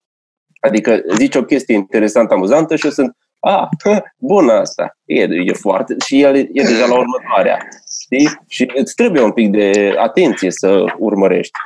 Adică 0.59 1.01
zici 1.15 1.35
o 1.35 1.43
chestie 1.43 1.75
interesantă, 1.75 2.33
amuzantă 2.33 2.75
și 2.75 2.85
eu 2.85 2.91
sunt, 2.91 3.17
a, 3.54 3.69
bună 4.17 4.51
asta, 4.54 4.97
e, 5.06 5.21
e 5.21 5.54
foarte, 5.54 5.95
și 6.06 6.21
el 6.21 6.36
e 6.36 6.47
deja 6.54 6.86
la 6.86 6.97
următoarea, 6.97 7.58
știi? 8.04 8.30
Și 8.47 8.71
îți 8.75 8.95
trebuie 8.95 9.21
un 9.21 9.32
pic 9.32 9.51
de 9.51 9.95
atenție 9.97 10.51
să 10.51 10.84
urmărești. 10.97 11.58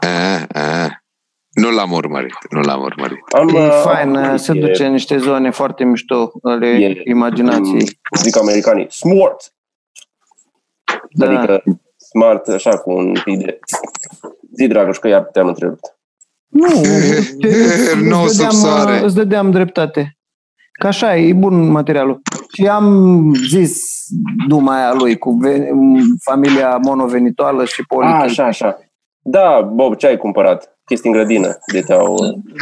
A, 0.00 0.60
a. 0.60 0.88
Nu 1.50 1.70
l-am 1.70 1.92
urmărit, 1.92 2.34
nu 2.50 2.60
l-am 2.60 2.82
urmărit. 2.82 3.18
Am, 3.32 3.48
E 3.48 3.66
uh, 3.66 3.80
fain, 3.84 4.16
am- 4.16 4.36
se 4.36 4.52
e- 4.56 4.60
duce 4.60 4.84
în 4.86 4.92
niște 4.92 5.16
zone 5.18 5.50
foarte 5.50 5.84
mișto 5.84 6.32
ale 6.42 6.66
E- 6.68 7.02
imaginației. 7.04 7.84
cum 8.08 8.18
Zic 8.22 8.36
americanii, 8.38 8.86
smart, 8.92 9.52
Da. 11.10 11.26
adică 11.26 11.62
smart, 11.96 12.48
așa, 12.48 12.78
cu 12.78 12.90
un 12.92 13.12
pic 13.24 13.38
de... 13.44 13.58
Zi, 14.56 14.66
Dragoș, 14.66 14.98
că 14.98 15.08
iar 15.08 15.22
te-am 15.22 15.46
întrerupt. 15.48 15.96
Nu, 16.48 16.66
te- 17.40 17.48
îți 17.48 17.96
Nou 18.04 18.26
sub 18.26 18.36
dădeam, 18.36 18.50
soare. 18.50 18.98
îți 19.04 19.14
dădeam 19.14 19.50
dreptate. 19.50 20.18
Că 20.80 20.86
așa 20.86 21.16
e, 21.16 21.28
e 21.28 21.32
bun 21.32 21.70
materialul. 21.70 22.20
Și 22.52 22.66
am 22.66 22.86
zis 23.34 23.82
duma 24.48 24.74
aia 24.76 24.92
lui 24.92 25.18
cu 25.18 25.30
ve- 25.30 25.68
familia 26.24 26.76
monovenitoală 26.76 27.64
și 27.64 27.80
A, 27.80 27.84
politic. 27.94 28.20
așa, 28.20 28.44
așa. 28.44 28.78
Da, 29.22 29.60
Bob, 29.72 29.96
ce 29.96 30.06
ai 30.06 30.16
cumpărat? 30.16 30.78
Chestii 30.84 31.10
în 31.10 31.16
grădină 31.16 31.58
de 31.72 31.80
te-au... 31.80 32.16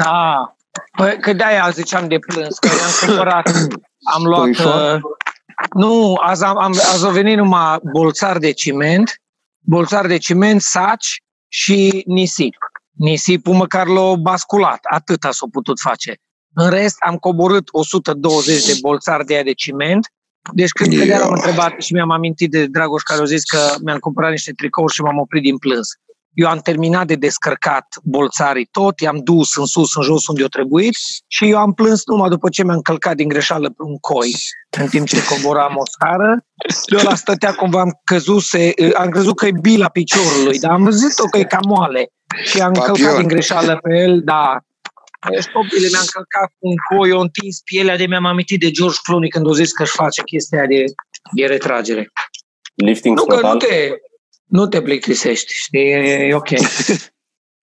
Da. 0.05 0.55
Păi, 0.97 1.19
că 1.21 1.33
de-aia 1.33 1.69
ziceam 1.73 2.09
de 2.09 2.19
plâns, 2.19 2.59
că 2.59 2.69
i-am 2.69 3.07
cumpărat, 3.09 3.49
am 4.15 4.25
luat... 4.25 4.41
Puișor? 4.41 4.95
Uh, 4.95 5.01
nu, 5.75 6.15
azi, 6.21 6.45
am, 6.45 6.59
am, 6.59 6.71
azi 6.71 7.05
au 7.05 7.11
venit 7.13 7.37
numai 7.37 7.79
bolțar 7.93 8.39
de 8.39 8.51
ciment, 8.53 9.11
bolțar 9.67 10.07
de 10.07 10.17
ciment, 10.17 10.61
saci 10.61 11.23
și 11.49 12.03
nisip. 12.07 12.55
Nisipul 12.97 13.55
măcar 13.55 13.87
l-a 13.87 14.15
basculat, 14.15 14.79
atâta 14.91 15.31
s-a 15.31 15.47
putut 15.53 15.81
face. 15.81 16.15
În 16.55 16.71
rest, 16.71 16.97
am 16.99 17.17
coborât 17.17 17.69
120 17.71 18.67
de 18.67 18.79
bolțari 18.81 19.25
de 19.25 19.35
aia 19.35 19.43
de 19.43 19.53
ciment, 19.53 20.07
deci 20.53 20.71
când 20.71 20.93
Eu. 20.93 20.99
yeah. 20.99 21.21
am 21.21 21.33
întrebat 21.33 21.81
și 21.81 21.93
mi-am 21.93 22.11
amintit 22.11 22.51
de 22.51 22.67
Dragoș 22.67 23.03
care 23.03 23.21
a 23.21 23.25
zis 23.25 23.43
că 23.43 23.59
mi-am 23.85 23.99
cumpărat 23.99 24.31
niște 24.31 24.53
tricouri 24.53 24.93
și 24.93 25.03
m-am 25.03 25.19
oprit 25.19 25.43
din 25.43 25.59
plâns. 25.59 25.89
Eu 26.33 26.49
am 26.49 26.59
terminat 26.59 27.07
de 27.07 27.15
descărcat 27.15 27.87
bolțarii 28.03 28.69
tot, 28.71 29.01
i-am 29.01 29.21
dus 29.23 29.57
în 29.57 29.67
sus, 29.67 29.95
în 29.95 30.03
jos 30.03 30.27
unde 30.27 30.45
o 30.45 30.47
trebuit 30.47 30.97
și 31.27 31.51
eu 31.51 31.59
am 31.59 31.73
plâns 31.73 32.07
numai 32.07 32.29
după 32.29 32.49
ce 32.49 32.65
mi-am 32.65 32.81
călcat 32.81 33.17
din 33.17 33.29
greșeală 33.29 33.69
pe 33.69 33.83
un 33.83 33.99
coi 33.99 34.35
în 34.79 34.87
timp 34.87 35.07
ce 35.07 35.25
coboram 35.25 35.77
o 35.77 35.83
scară. 35.91 36.45
Eu 36.87 37.01
la 37.03 37.15
stătea 37.15 37.55
cumva 37.55 37.81
am 37.81 38.01
căzuse, 38.05 38.73
am 38.97 39.09
crezut 39.09 39.37
că 39.37 39.47
e 39.47 39.51
bila 39.61 39.89
piciorului, 39.89 40.59
dar 40.59 40.71
am 40.71 40.85
văzut-o 40.85 41.25
că 41.25 41.39
e 41.39 41.45
cam 41.45 41.65
moale 41.69 42.09
și 42.45 42.61
am 42.61 42.73
Papion. 42.73 42.95
călcat 42.97 43.19
din 43.19 43.29
greșeală 43.29 43.79
pe 43.83 43.95
el, 43.95 44.21
da. 44.25 44.59
Deci 45.31 45.47
copile 45.47 45.89
mi-am 45.91 46.05
călcat 46.13 46.49
cu 46.59 46.69
un 46.69 46.75
coi, 46.89 47.11
eu 47.11 47.21
întins 47.21 47.61
pielea 47.65 47.97
de 47.97 48.07
mi-am 48.07 48.25
amintit 48.25 48.61
de 48.61 48.71
George 48.71 48.99
Clooney 49.03 49.29
când 49.29 49.47
o 49.47 49.55
zis 49.55 49.73
că 49.73 49.83
își 49.83 49.93
face 49.93 50.23
chestia 50.23 50.67
de, 50.67 50.85
de 51.33 51.47
retragere. 51.47 52.13
Lifting 52.75 53.19
Nu 53.19 53.25
că 53.25 53.35
nu 53.35 53.41
total? 53.41 53.59
te, 53.59 53.91
nu 54.45 54.67
te 54.67 54.83
plictisești, 54.83 55.53
știi, 55.55 55.91
e, 55.91 56.27
e 56.29 56.35
ok. 56.35 56.49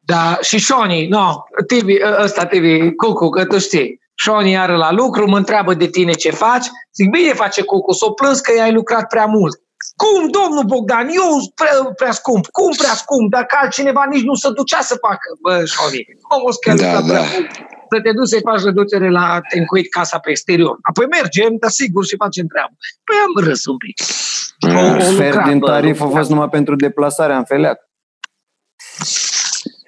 Da, 0.07 0.37
și 0.41 0.59
Shoni, 0.59 1.07
no, 1.07 1.43
Tibi, 1.67 1.97
ăsta 2.21 2.45
Tibi, 2.45 2.95
Cucu, 2.95 3.29
că 3.29 3.45
tu 3.45 3.59
știi. 3.59 3.99
Shoni 4.15 4.57
are 4.57 4.75
la 4.75 4.91
lucru, 4.91 5.29
mă 5.29 5.37
întreabă 5.37 5.73
de 5.73 5.87
tine 5.87 6.13
ce 6.13 6.31
faci. 6.31 6.65
Zic, 6.95 7.09
bine 7.09 7.33
face 7.33 7.61
Cucu, 7.61 7.91
s-o 7.91 8.11
plâns 8.11 8.39
că 8.39 8.61
ai 8.61 8.71
lucrat 8.71 9.07
prea 9.07 9.25
mult. 9.25 9.61
Cum, 10.01 10.21
domnul 10.39 10.63
Bogdan, 10.73 11.07
eu 11.19 11.27
sunt 11.39 11.53
prea, 11.61 11.75
prea 11.95 12.11
scump. 12.11 12.45
Cum 12.57 12.71
prea 12.81 12.93
scump? 13.03 13.29
Dacă 13.31 13.57
altcineva 13.61 14.03
nici 14.09 14.23
nu 14.23 14.33
se 14.33 14.49
ducea 14.59 14.81
să 14.81 14.95
facă. 15.07 15.27
Bă, 15.41 15.65
Shoni, 15.65 16.05
omul 16.35 16.53
că 16.63 16.73
Da, 16.73 16.91
da, 16.91 17.01
prea 17.07 17.21
da. 17.21 17.27
mult. 17.33 17.49
Să 17.91 18.01
te 18.03 18.11
duci 18.11 18.27
să-i 18.27 18.41
faci 18.49 18.61
reducere 18.63 19.09
la 19.09 19.39
te 19.49 19.57
încuit 19.59 19.91
casa 19.91 20.17
pe 20.19 20.29
exterior. 20.29 20.77
Apoi 20.81 21.05
mergem, 21.05 21.51
dar 21.59 21.69
sigur 21.69 22.05
și 22.05 22.15
facem 22.15 22.45
treabă. 22.47 22.73
Păi 23.07 23.15
am 23.25 23.33
râs 23.47 23.65
un 23.65 23.77
pic. 23.77 23.97
O- 24.75 24.95
o 24.95 24.99
Sfert 24.99 25.25
lucrat, 25.33 25.47
din 25.49 25.59
bă, 25.59 25.65
tarif 25.67 25.99
a 26.01 26.03
lucrat. 26.03 26.19
fost 26.19 26.29
numai 26.33 26.49
pentru 26.49 26.75
deplasarea 26.75 27.37
în 27.37 27.43
feleac. 27.43 27.79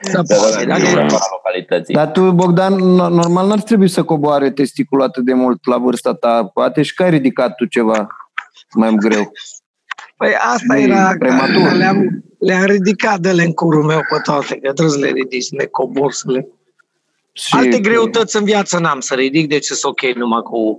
Da, 0.01 0.12
Da, 0.12 0.21
da, 0.21 0.36
poate, 0.36 0.65
da, 0.65 0.69
dar 0.71 0.79
nu 0.79 0.88
e- 0.88 0.91
în 0.91 0.97
afara 1.05 1.25
localității. 1.31 1.93
Dar 1.93 2.12
tu, 2.12 2.31
Bogdan, 2.31 2.73
no- 2.73 3.10
normal 3.21 3.47
n-ar 3.47 3.62
trebui 3.62 3.88
să 3.88 4.03
coboare 4.03 4.51
testicul 4.51 5.01
atât 5.01 5.25
de 5.25 5.33
mult 5.33 5.65
la 5.65 5.77
vârsta 5.77 6.13
ta. 6.13 6.45
Poate 6.53 6.81
și 6.81 6.93
că 6.93 7.03
ai 7.03 7.10
ridicat 7.10 7.55
tu 7.55 7.65
ceva 7.65 8.07
mai 8.73 8.95
greu. 8.95 9.31
Păi 10.17 10.34
asta 10.53 10.77
E 10.77 10.84
era, 10.84 11.15
prematur. 11.19 11.67
că 11.67 11.75
le-am, 11.75 12.23
le-am 12.39 12.65
ridicat 12.65 13.19
de 13.19 13.30
în 13.30 13.53
curul 13.53 13.84
meu 13.84 13.99
pe 13.99 14.19
toate, 14.23 14.60
că 14.60 14.73
trebuie 14.73 14.89
să 14.89 14.99
le 14.99 15.12
ridici, 15.12 15.43
să 15.43 15.56
le 15.58 15.65
cobor, 15.65 16.12
să 16.12 16.32
le... 16.32 16.47
Și 17.32 17.56
Alte 17.56 17.80
greutăți 17.80 18.36
în 18.36 18.43
viață 18.43 18.80
n-am 18.80 18.99
să 18.99 19.13
ridic, 19.13 19.47
deci 19.47 19.65
sunt 19.65 19.84
ok 19.84 20.15
numai 20.15 20.41
cu, 20.41 20.77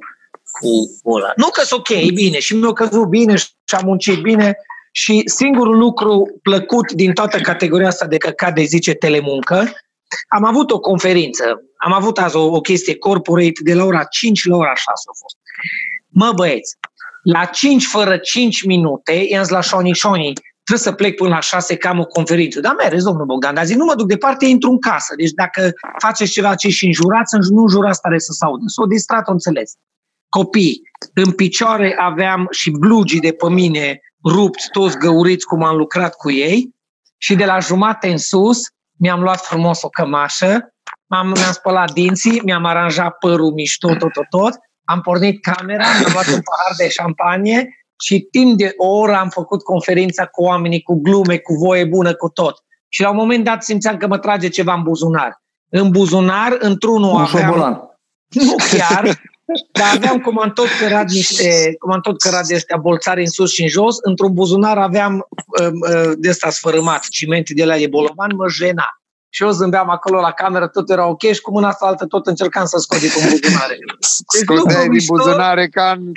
cu 0.61 1.11
ăla. 1.11 1.33
Nu 1.37 1.49
că 1.49 1.63
sunt 1.65 1.81
ok, 1.81 1.89
e 1.89 2.11
bine, 2.15 2.39
și 2.39 2.55
mi-a 2.55 2.73
căzut 2.73 3.09
bine 3.09 3.37
și 3.37 3.49
am 3.77 3.85
muncit 3.85 4.21
bine 4.21 4.57
și 4.93 5.23
singurul 5.25 5.79
lucru 5.79 6.39
plăcut 6.43 6.93
din 6.93 7.13
toată 7.13 7.39
categoria 7.39 7.87
asta 7.87 8.07
de 8.07 8.17
căcat 8.17 8.55
de 8.55 8.63
zice 8.63 8.95
telemuncă, 8.95 9.73
am 10.29 10.45
avut 10.45 10.71
o 10.71 10.81
conferință, 10.81 11.63
am 11.77 11.93
avut 11.93 12.19
azi 12.19 12.37
o, 12.37 12.45
o 12.55 12.61
chestie 12.61 12.97
corporate 12.97 13.61
de 13.63 13.75
la 13.75 13.85
ora 13.85 14.05
5 14.05 14.45
la 14.47 14.57
ora 14.57 14.75
6 14.75 14.83
a 14.91 15.13
fost. 15.23 15.37
Mă 16.09 16.33
băieți, 16.37 16.77
la 17.33 17.45
5 17.45 17.87
fără 17.87 18.17
5 18.17 18.65
minute, 18.65 19.13
i-am 19.13 19.43
zis 19.43 19.53
la 19.53 19.61
Șoni, 19.61 19.93
Șoni, 19.93 20.33
trebuie 20.65 20.87
să 20.89 20.93
plec 20.93 21.17
până 21.17 21.29
la 21.29 21.41
6 21.41 21.77
că 21.77 21.89
am 21.89 21.99
o 21.99 22.05
conferință. 22.05 22.61
Dar 22.61 22.75
mergeți, 22.79 23.05
domnul 23.05 23.27
Bogdan, 23.27 23.55
dar 23.55 23.65
zic, 23.65 23.77
nu 23.77 23.85
mă 23.85 23.95
duc 23.95 24.07
departe, 24.07 24.47
intru 24.47 24.71
în 24.71 24.79
casă. 24.79 25.15
Deci 25.17 25.31
dacă 25.31 25.73
faceți 25.99 26.33
ceva 26.33 26.55
ce 26.55 26.69
și 26.69 26.87
înjurați, 26.87 27.35
nu 27.51 27.61
înjurați 27.61 28.01
tare 28.01 28.19
să 28.19 28.33
se 28.33 28.45
audă. 28.45 28.63
S-o 28.67 28.87
distrat, 28.87 29.29
o 29.29 29.33
înțeles. 29.33 29.73
Copii, 30.29 30.83
în 31.15 31.31
picioare 31.33 31.97
aveam 31.99 32.47
și 32.51 32.71
blugii 32.71 33.21
de 33.21 33.33
pe 33.33 33.49
mine 33.49 34.01
rupți, 34.25 34.69
toți 34.73 34.99
găuriți 34.99 35.47
cum 35.47 35.63
am 35.65 35.77
lucrat 35.77 36.15
cu 36.15 36.31
ei 36.31 36.75
și 37.19 37.35
de 37.35 37.45
la 37.45 37.59
jumate 37.59 38.11
în 38.11 38.19
sus 38.19 38.61
mi-am 38.97 39.21
luat 39.21 39.41
frumos 39.41 39.83
o 39.83 39.89
cămașă, 39.89 40.75
am, 41.07 41.27
mi-am 41.27 41.53
spălat 41.53 41.93
dinții, 41.93 42.41
mi-am 42.45 42.65
aranjat 42.65 43.19
părul 43.19 43.53
mișto, 43.53 43.89
tot, 43.89 44.13
tot, 44.13 44.29
tot, 44.29 44.55
am 44.91 45.01
pornit 45.01 45.43
camera, 45.43 45.85
am 45.85 46.13
luat 46.13 46.27
un 46.27 46.41
pahar 46.41 46.75
de 46.77 46.89
șampanie 46.89 47.69
și 48.01 48.21
timp 48.31 48.57
de 48.57 48.73
o 48.77 48.87
oră 48.87 49.17
am 49.17 49.29
făcut 49.29 49.63
conferința 49.63 50.27
cu 50.27 50.43
oamenii, 50.43 50.83
cu 50.83 51.01
glume, 51.01 51.37
cu 51.37 51.55
voie 51.55 51.85
bună, 51.85 52.15
cu 52.15 52.29
tot. 52.29 52.65
Și 52.89 53.03
la 53.03 53.11
un 53.11 53.17
moment 53.17 53.45
dat 53.45 53.63
simțeam 53.63 53.97
că 53.97 54.07
mă 54.07 54.19
trage 54.19 54.49
ceva 54.49 54.75
în 54.75 54.83
buzunar. 54.83 55.43
În 55.69 55.91
buzunar, 55.91 56.57
într-unul 56.59 57.15
un 57.15 57.21
aveam... 57.21 57.45
șobolan. 57.45 57.81
Nu 58.47 58.55
chiar, 58.71 59.21
dar 59.73 59.89
aveam 59.95 60.19
cum 60.19 60.41
am 60.41 60.53
tot 60.53 60.69
cărat 60.81 61.11
niște, 61.11 61.75
cum 61.79 61.93
am 61.93 62.01
tot 62.01 62.21
cărat 62.21 62.47
de 62.47 62.55
ăștia 62.55 62.77
bolțari 62.77 63.21
în 63.21 63.31
sus 63.31 63.53
și 63.53 63.63
în 63.63 63.69
jos, 63.69 63.97
într-un 64.01 64.33
buzunar 64.33 64.79
aveam 64.79 65.27
uh, 65.61 65.67
uh, 65.67 66.13
de 66.17 66.29
ăsta 66.29 66.51
sfărâmat, 66.51 67.09
ciment 67.09 67.51
de 67.51 67.65
la 67.65 67.77
de 67.77 67.87
bolovan, 67.87 68.31
mă 68.37 68.49
jena. 68.49 68.87
Și 69.31 69.43
eu 69.43 69.51
zâmbeam 69.51 69.91
acolo 69.91 70.21
la 70.21 70.31
cameră, 70.31 70.67
tot 70.67 70.91
era 70.91 71.07
ok 71.07 71.21
și 71.23 71.41
cu 71.41 71.53
mâna 71.53 71.69
asta 71.69 71.87
altă 71.87 72.05
tot 72.07 72.27
încercam 72.27 72.65
să 72.65 72.79
scot 72.79 73.01
de 73.01 73.07
cu 73.07 73.21
buzunare. 73.31 73.79
Scoteai 74.41 74.57
lucru 74.59 74.83
din 74.83 74.91
mișto. 74.91 75.15
buzunare 75.15 75.69
ca 75.69 75.97
în 75.99 76.13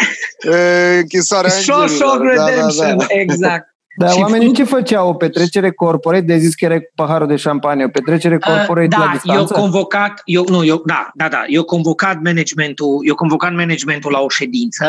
e, 0.54 0.98
închisoarea 1.00 1.50
Shawshank 1.50 1.92
îngerilor. 1.92 2.36
Da, 2.36 2.44
da, 2.44 2.50
Redemption, 2.50 2.98
da. 2.98 3.06
exact. 3.10 3.70
Dar 3.98 4.10
Și 4.12 4.20
oamenii 4.20 4.48
nu- 4.48 4.54
ce 4.54 4.64
făceau? 4.64 5.08
O 5.10 5.14
petrecere 5.14 5.72
corporate? 5.72 6.26
De 6.26 6.38
zis 6.38 6.56
că 6.56 6.66
era 6.66 6.78
cu 6.78 6.92
paharul 6.96 7.28
de 7.28 7.36
șampanie. 7.36 7.86
O 7.86 7.90
petrecere 7.90 8.38
corporate 8.38 8.88
da, 8.88 8.98
la 8.98 9.04
eu 9.04 9.12
distanță? 9.12 9.54
convocat, 9.54 10.22
eu, 10.26 10.46
nu, 10.48 10.66
eu, 10.66 10.82
da, 10.86 11.12
da, 11.14 11.28
da, 11.28 11.44
eu 11.48 11.64
convocat 11.64 12.22
managementul, 12.24 13.02
eu 13.08 13.16
convocat 13.16 13.54
managementul 13.54 14.12
la 14.12 14.20
o 14.20 14.30
ședință, 14.30 14.86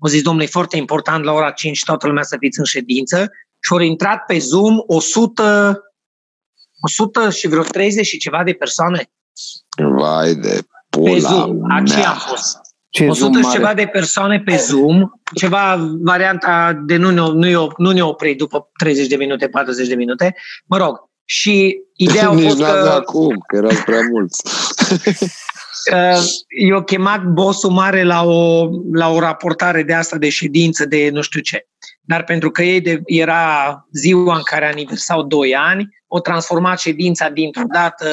au 0.00 0.08
zis, 0.08 0.22
domnule, 0.22 0.44
e 0.44 0.50
foarte 0.50 0.76
important 0.76 1.24
la 1.24 1.32
ora 1.32 1.50
5 1.50 1.84
toată 1.84 2.06
lumea 2.06 2.22
să 2.22 2.36
fiți 2.38 2.58
în 2.58 2.64
ședință 2.64 3.30
și 3.60 3.72
au 3.72 3.78
intrat 3.78 4.24
pe 4.26 4.38
Zoom 4.38 4.82
100, 4.86 5.80
100 6.86 7.30
și 7.30 7.48
vreo 7.48 7.62
30 7.62 8.06
și 8.06 8.18
ceva 8.18 8.42
de 8.44 8.52
persoane 8.52 9.10
Vai 9.96 10.34
de 10.34 10.48
pe 10.48 10.98
pula 11.00 11.18
Zoom. 11.18 11.58
Aceea 11.70 11.98
mea. 11.98 12.08
am 12.10 12.18
fost. 12.28 12.56
Ce 12.88 13.06
100 13.06 13.18
zoom 13.20 13.32
și 13.34 13.40
mare. 13.40 13.56
ceva 13.58 13.74
de 13.74 13.86
persoane 13.86 14.40
pe 14.40 14.56
Zoom, 14.56 15.10
ceva 15.34 15.76
varianta 16.02 16.82
de 16.86 16.96
nu 16.96 17.10
ne, 17.10 17.20
nu, 17.20 17.32
ne- 17.32 17.66
nu 17.76 17.90
ne 17.90 18.04
opri 18.04 18.34
după 18.34 18.70
30 18.78 19.06
de 19.06 19.16
minute, 19.16 19.48
40 19.48 19.88
de 19.88 19.94
minute, 19.94 20.34
mă 20.66 20.76
rog. 20.76 20.96
Și 21.24 21.78
ideea 21.96 22.28
a 22.28 22.32
Nici 22.32 22.44
fost 22.44 22.58
n-avea 22.58 22.92
că... 22.92 23.00
cum, 23.00 23.44
că 23.46 23.56
erau 23.56 23.70
prea 23.84 24.00
mulți. 24.10 24.42
Uh, 25.92 26.18
eu 26.68 26.82
chemat 26.82 27.22
bossul 27.22 27.70
mare 27.70 28.02
la 28.02 28.22
o, 28.24 28.68
la 28.92 29.08
o 29.10 29.18
raportare 29.18 29.82
de 29.82 29.94
asta 29.94 30.16
de 30.16 30.28
ședință 30.28 30.84
de 30.86 31.10
nu 31.12 31.20
știu 31.20 31.40
ce. 31.40 31.66
Dar 32.00 32.24
pentru 32.24 32.50
că 32.50 32.62
ei 32.62 32.80
de, 32.80 33.00
era 33.04 33.86
ziua 33.92 34.34
în 34.36 34.42
care 34.44 34.66
aniversau 34.70 35.22
2 35.22 35.54
ani, 35.56 35.88
o 36.06 36.20
transformat 36.20 36.78
ședința 36.78 37.28
dintr-o 37.28 37.64
dată, 37.72 38.06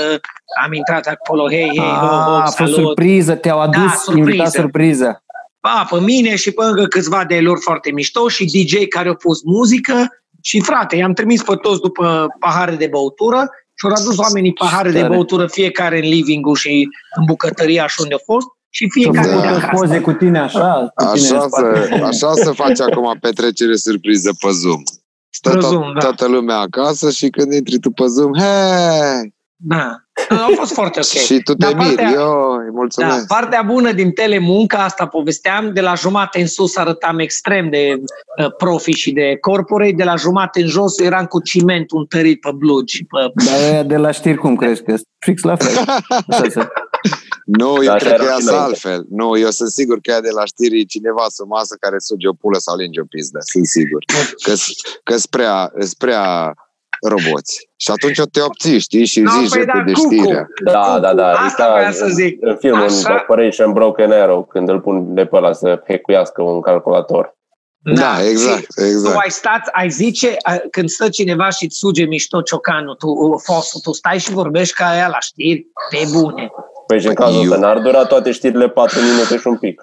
am 0.63 0.73
intrat 0.73 1.05
acolo, 1.05 1.49
hei, 1.49 1.67
hei, 1.69 1.79
A, 1.79 1.97
ho, 1.99 2.07
ho, 2.31 2.35
a 2.35 2.41
fost 2.41 2.55
salut. 2.55 2.73
surpriză, 2.75 3.35
te-au 3.35 3.59
adus 3.59 3.81
Da, 3.81 3.89
surpriză. 3.89 4.29
invitat 4.29 4.51
surpriză. 4.51 5.23
Pa, 5.59 5.87
pe 5.89 5.99
mine 5.99 6.35
și 6.35 6.51
pe 6.51 6.63
încă 6.63 6.83
câțiva 6.85 7.25
de 7.25 7.39
lor 7.39 7.57
foarte 7.61 7.91
mișto 7.91 8.27
și 8.27 8.45
DJ 8.45 8.87
care 8.89 9.07
au 9.07 9.15
pus 9.15 9.43
muzică 9.43 10.07
și 10.41 10.61
frate, 10.61 10.95
i-am 10.95 11.13
trimis 11.13 11.43
pe 11.43 11.55
toți 11.55 11.81
după 11.81 12.27
pahare 12.39 12.75
de 12.75 12.87
băutură 12.87 13.49
și 13.75 13.85
au 13.85 13.91
adus 13.91 14.17
oamenii 14.17 14.53
pahare 14.53 14.91
de 14.91 14.99
Tare. 14.99 15.13
băutură 15.13 15.47
fiecare 15.47 15.97
în 15.97 16.09
living 16.09 16.55
și 16.55 16.87
în 17.17 17.25
bucătăria 17.25 17.87
și 17.87 17.95
unde 18.01 18.13
a 18.13 18.21
fost 18.23 18.47
și 18.69 18.89
fiecare 18.89 19.27
Să 19.27 19.33
de 19.35 19.41
da. 19.41 19.49
acasă. 19.55 19.69
poze 19.75 19.99
cu 19.99 20.11
tine 20.11 20.39
așa, 20.39 20.91
cu 20.95 21.03
tine 21.13 21.27
în 21.29 21.35
Așa 21.35 21.47
spate. 21.47 21.87
să, 21.87 22.03
așa 22.03 22.33
să 22.33 22.51
faci 22.51 22.79
acum 22.79 23.17
petrecere 23.21 23.75
surpriză 23.75 24.31
pe 24.39 24.51
Zoom. 24.51 24.81
Stă 25.29 25.49
Pe 25.49 25.57
to- 25.57 25.59
Zoom, 25.61 25.93
da. 25.93 25.99
toată 25.99 26.27
lumea 26.27 26.57
acasă 26.57 27.09
și 27.11 27.29
când 27.29 27.53
intri 27.53 27.79
tu 27.79 27.91
pe 27.91 28.03
Zoom, 28.07 28.31
hei! 28.37 29.32
Da. 29.55 29.95
Au 30.29 30.53
fost 30.55 30.73
foarte 30.73 30.99
ok. 31.03 31.05
Și 31.05 31.39
tu 31.43 31.53
te 31.53 31.57
Dar 31.65 31.73
miri, 31.73 31.95
partea- 31.95 32.11
eu 32.11 32.51
îi 32.51 32.65
Da, 32.65 32.71
mulțumesc. 32.71 33.27
partea 33.27 33.61
bună 33.61 33.91
din 33.91 34.11
telemunca, 34.11 34.77
asta 34.83 35.07
povesteam, 35.07 35.73
de 35.73 35.81
la 35.81 35.93
jumate 35.93 36.39
în 36.39 36.47
sus 36.47 36.75
arătam 36.75 37.19
extrem 37.19 37.69
de 37.69 37.93
uh, 38.39 38.55
profi 38.57 38.91
și 38.91 39.11
de 39.11 39.37
corporate, 39.41 39.91
de 39.97 40.03
la 40.03 40.15
jumate 40.15 40.61
în 40.61 40.67
jos 40.67 40.99
eram 40.99 41.25
cu 41.25 41.41
ciment 41.41 41.91
untărit 41.91 42.39
pe 42.39 42.49
blugi 42.55 42.95
și 42.95 43.05
pe... 43.05 43.45
Dar 43.45 43.59
aia 43.71 43.83
de 43.83 43.97
la 43.97 44.11
știri 44.11 44.37
cum 44.37 44.55
crezi 44.55 44.83
că 44.83 44.95
fix 45.19 45.41
la 45.41 45.55
fel. 45.55 45.77
Așa 46.27 46.49
să- 46.49 46.67
Nu, 47.45 47.75
eu 47.75 47.83
Da, 47.83 47.95
cred 47.95 48.11
așa 48.11 48.15
că 48.15 48.23
era 48.23 48.23
e 48.23 48.27
și 48.27 48.33
asta 48.47 48.51
înainte. 48.51 48.69
altfel. 48.69 49.05
Nu, 49.09 49.37
eu 49.37 49.49
sunt 49.49 49.69
sigur 49.69 49.99
că 50.01 50.11
e 50.17 50.19
de 50.19 50.29
la 50.29 50.45
știri 50.45 50.85
cineva 50.85 51.25
sub 51.29 51.47
masă 51.49 51.75
care 51.79 51.95
suge 51.99 52.27
o 52.27 52.33
pulă 52.33 52.57
sau 52.57 52.77
linge 52.77 52.99
o 53.01 53.05
pizdă. 53.09 53.39
Sunt 53.51 53.65
sigur. 53.65 54.03
Că 55.03 55.11
sunt 55.17 55.25
prea, 55.29 55.69
îs 55.73 55.93
prea 55.93 56.53
roboți. 57.03 57.69
Și 57.77 57.91
atunci 57.91 58.17
o 58.19 58.25
te 58.25 58.41
obții, 58.41 58.79
știi, 58.79 59.05
și 59.05 59.19
No, 59.19 59.31
zici 59.31 59.49
păi 59.49 59.65
da, 59.65 59.71
repede 59.73 59.91
cucu. 59.91 60.13
știrea. 60.13 60.47
Da, 60.63 60.99
da, 61.01 61.13
da. 61.13 61.31
Asta 61.31 61.63
E 61.63 61.65
ca 61.65 61.71
voiam 61.73 61.91
să 61.91 62.07
zic. 62.07 62.37
În 62.41 62.57
filmul 62.59 62.83
Așa- 62.83 63.19
Operation 63.29 63.73
Broken 63.73 64.11
Arrow, 64.11 64.43
când 64.45 64.69
îl 64.69 64.79
pun 64.81 65.13
de 65.13 65.25
pe 65.25 65.35
ăla 65.35 65.53
să 65.53 65.81
hackuiască 65.87 66.41
un 66.41 66.61
calculator. 66.61 67.35
Da, 67.95 68.27
exact, 68.29 68.59
Și 68.61 68.67
Tu 68.75 68.83
exact. 68.85 69.17
ai 69.23 69.29
stat, 69.29 69.69
ai 69.71 69.89
zice, 69.89 70.35
a, 70.41 70.55
când 70.71 70.89
stă 70.89 71.09
cineva 71.09 71.49
și 71.49 71.63
îți 71.65 71.77
suge 71.77 72.05
mișto 72.05 72.41
ciocanul, 72.41 72.95
tu, 72.95 73.07
uh, 73.07 73.39
fosul, 73.43 73.79
tu 73.83 73.91
stai 73.91 74.19
și 74.19 74.31
vorbești 74.31 74.73
ca 74.75 74.85
aia 74.89 75.07
la 75.07 75.19
știri, 75.19 75.67
pe 75.89 75.97
bune. 76.11 76.51
Păi 76.87 76.99
și 76.99 77.07
în 77.07 77.13
cazul 77.13 77.35
Eu- 77.43 77.51
ăsta 77.51 77.57
n-ar 77.57 77.79
dura 77.79 78.05
toate 78.05 78.31
știrile 78.31 78.69
4 78.69 78.99
minute 79.01 79.37
și 79.37 79.47
un 79.47 79.57
pic. 79.57 79.81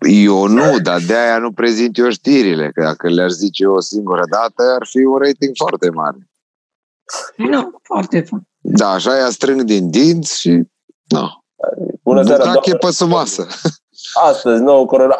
Eu 0.00 0.46
nu, 0.46 0.78
dar 0.82 0.98
de-aia 1.06 1.38
nu 1.38 1.52
prezint 1.52 1.98
eu 1.98 2.10
știrile, 2.10 2.70
că 2.74 2.82
dacă 2.82 3.08
le-aș 3.08 3.30
zice 3.30 3.62
eu 3.62 3.72
o 3.72 3.80
singură 3.80 4.22
dată, 4.30 4.62
ar 4.80 4.86
fi 4.86 4.98
un 4.98 5.18
rating 5.18 5.52
foarte 5.56 5.90
mare. 5.90 6.16
Nu, 7.36 7.70
foarte 7.82 8.20
fun. 8.20 8.42
Da, 8.60 8.88
așa 8.90 9.18
ea 9.18 9.30
strâng 9.30 9.62
din 9.62 9.90
dinți 9.90 10.40
și... 10.40 10.60
No. 11.08 11.28
Bună 12.02 12.22
seara, 12.22 12.44
Bucache 12.44 12.70
doamnă. 12.70 12.86
pe 12.86 12.92
sub 12.92 13.08
masă. 13.10 13.46
Astăzi, 14.28 14.62
nou 14.62 14.86
corona. 14.86 15.16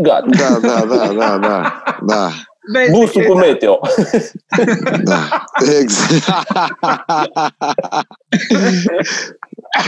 Gata. 0.00 0.26
Da, 0.30 0.58
da, 0.68 0.84
da, 0.86 1.12
da, 1.12 1.38
da, 1.38 1.82
da, 2.06 2.30
Vezi 2.72 2.90
Busul 2.90 3.22
ce- 3.22 3.26
cu 3.28 3.34
meteo. 3.34 3.80
da. 5.04 5.44
Exact. 5.80 6.24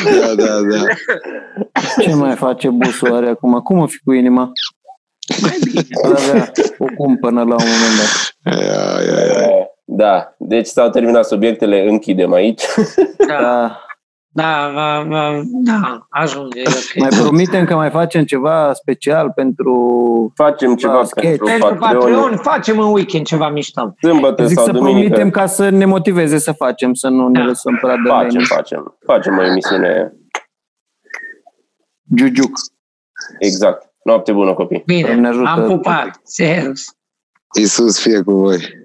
Da, 0.05 0.35
da, 0.35 0.61
da. 0.61 0.87
Ce 2.01 2.15
mai 2.15 2.35
face 2.37 2.69
busul 2.69 3.15
are 3.15 3.29
acum? 3.29 3.61
Cum 3.61 3.79
o 3.79 3.87
fi 3.87 3.99
cu 3.99 4.13
inima? 4.13 4.53
O 6.03 6.07
avea 6.07 6.53
o 6.79 6.85
cumpănă 6.97 7.43
la 7.45 7.55
un 7.55 7.65
moment 7.65 7.97
dat. 7.99 8.35
Ia, 8.61 9.15
ia, 9.15 9.25
ia. 9.25 9.69
Da, 9.85 10.35
deci 10.39 10.67
s-au 10.67 10.91
terminat 10.91 11.27
subiectele, 11.27 11.89
închidem 11.89 12.33
aici. 12.33 12.63
Da, 13.29 13.84
Da. 14.37 14.73
da, 14.75 15.05
da, 15.09 15.31
da, 15.33 15.43
da, 15.81 16.07
ajunge. 16.09 16.61
e 16.61 16.65
ok. 16.69 16.99
Mai 17.11 17.19
promitem 17.21 17.65
că 17.65 17.75
mai 17.75 17.91
facem 17.91 18.25
ceva 18.25 18.73
special 18.73 19.33
pentru... 19.35 20.33
Facem 20.35 20.77
ceva 20.77 20.93
Da, 20.93 21.05
sketch. 21.05 21.27
pentru 21.27 21.45
Pentru 21.47 21.75
Patreon. 21.79 22.01
Patreon 22.01 22.37
facem 22.37 22.79
în 22.79 22.93
weekend 22.93 23.27
ceva 23.27 23.49
mișto. 23.49 23.95
Sâmbătă 24.01 24.47
Zic 24.47 24.57
sau 24.57 24.65
să 24.67 24.73
duminică. 24.73 25.01
promitem 25.09 25.31
ca 25.31 25.47
să 25.47 25.69
ne 25.69 25.85
motiveze 25.85 26.39
să 26.39 26.53
facem, 26.53 26.95
să 26.95 27.09
nu 27.09 27.29
ne 27.29 27.39
Da. 27.39 27.45
lăsăm 27.45 27.77
prea 27.81 27.95
de 27.97 28.09
Facem, 28.09 28.29
leni. 28.29 28.45
facem. 28.45 28.97
Facem 29.07 29.39
o 29.39 29.43
emisiune 29.45 30.13
Giugiuc. 32.15 32.51
exact. 33.39 33.93
Noapte 34.05 34.33
bună, 34.33 34.53
copii. 34.55 34.83
Bine, 34.87 35.07
Doamne 35.07 35.29
ajută. 35.29 35.49
am 35.49 35.67
pupat. 35.67 36.21
Servus. 36.23 36.85
Iisus 37.59 38.01
fie 38.01 38.21
cu 38.23 38.33
voi. 38.33 38.83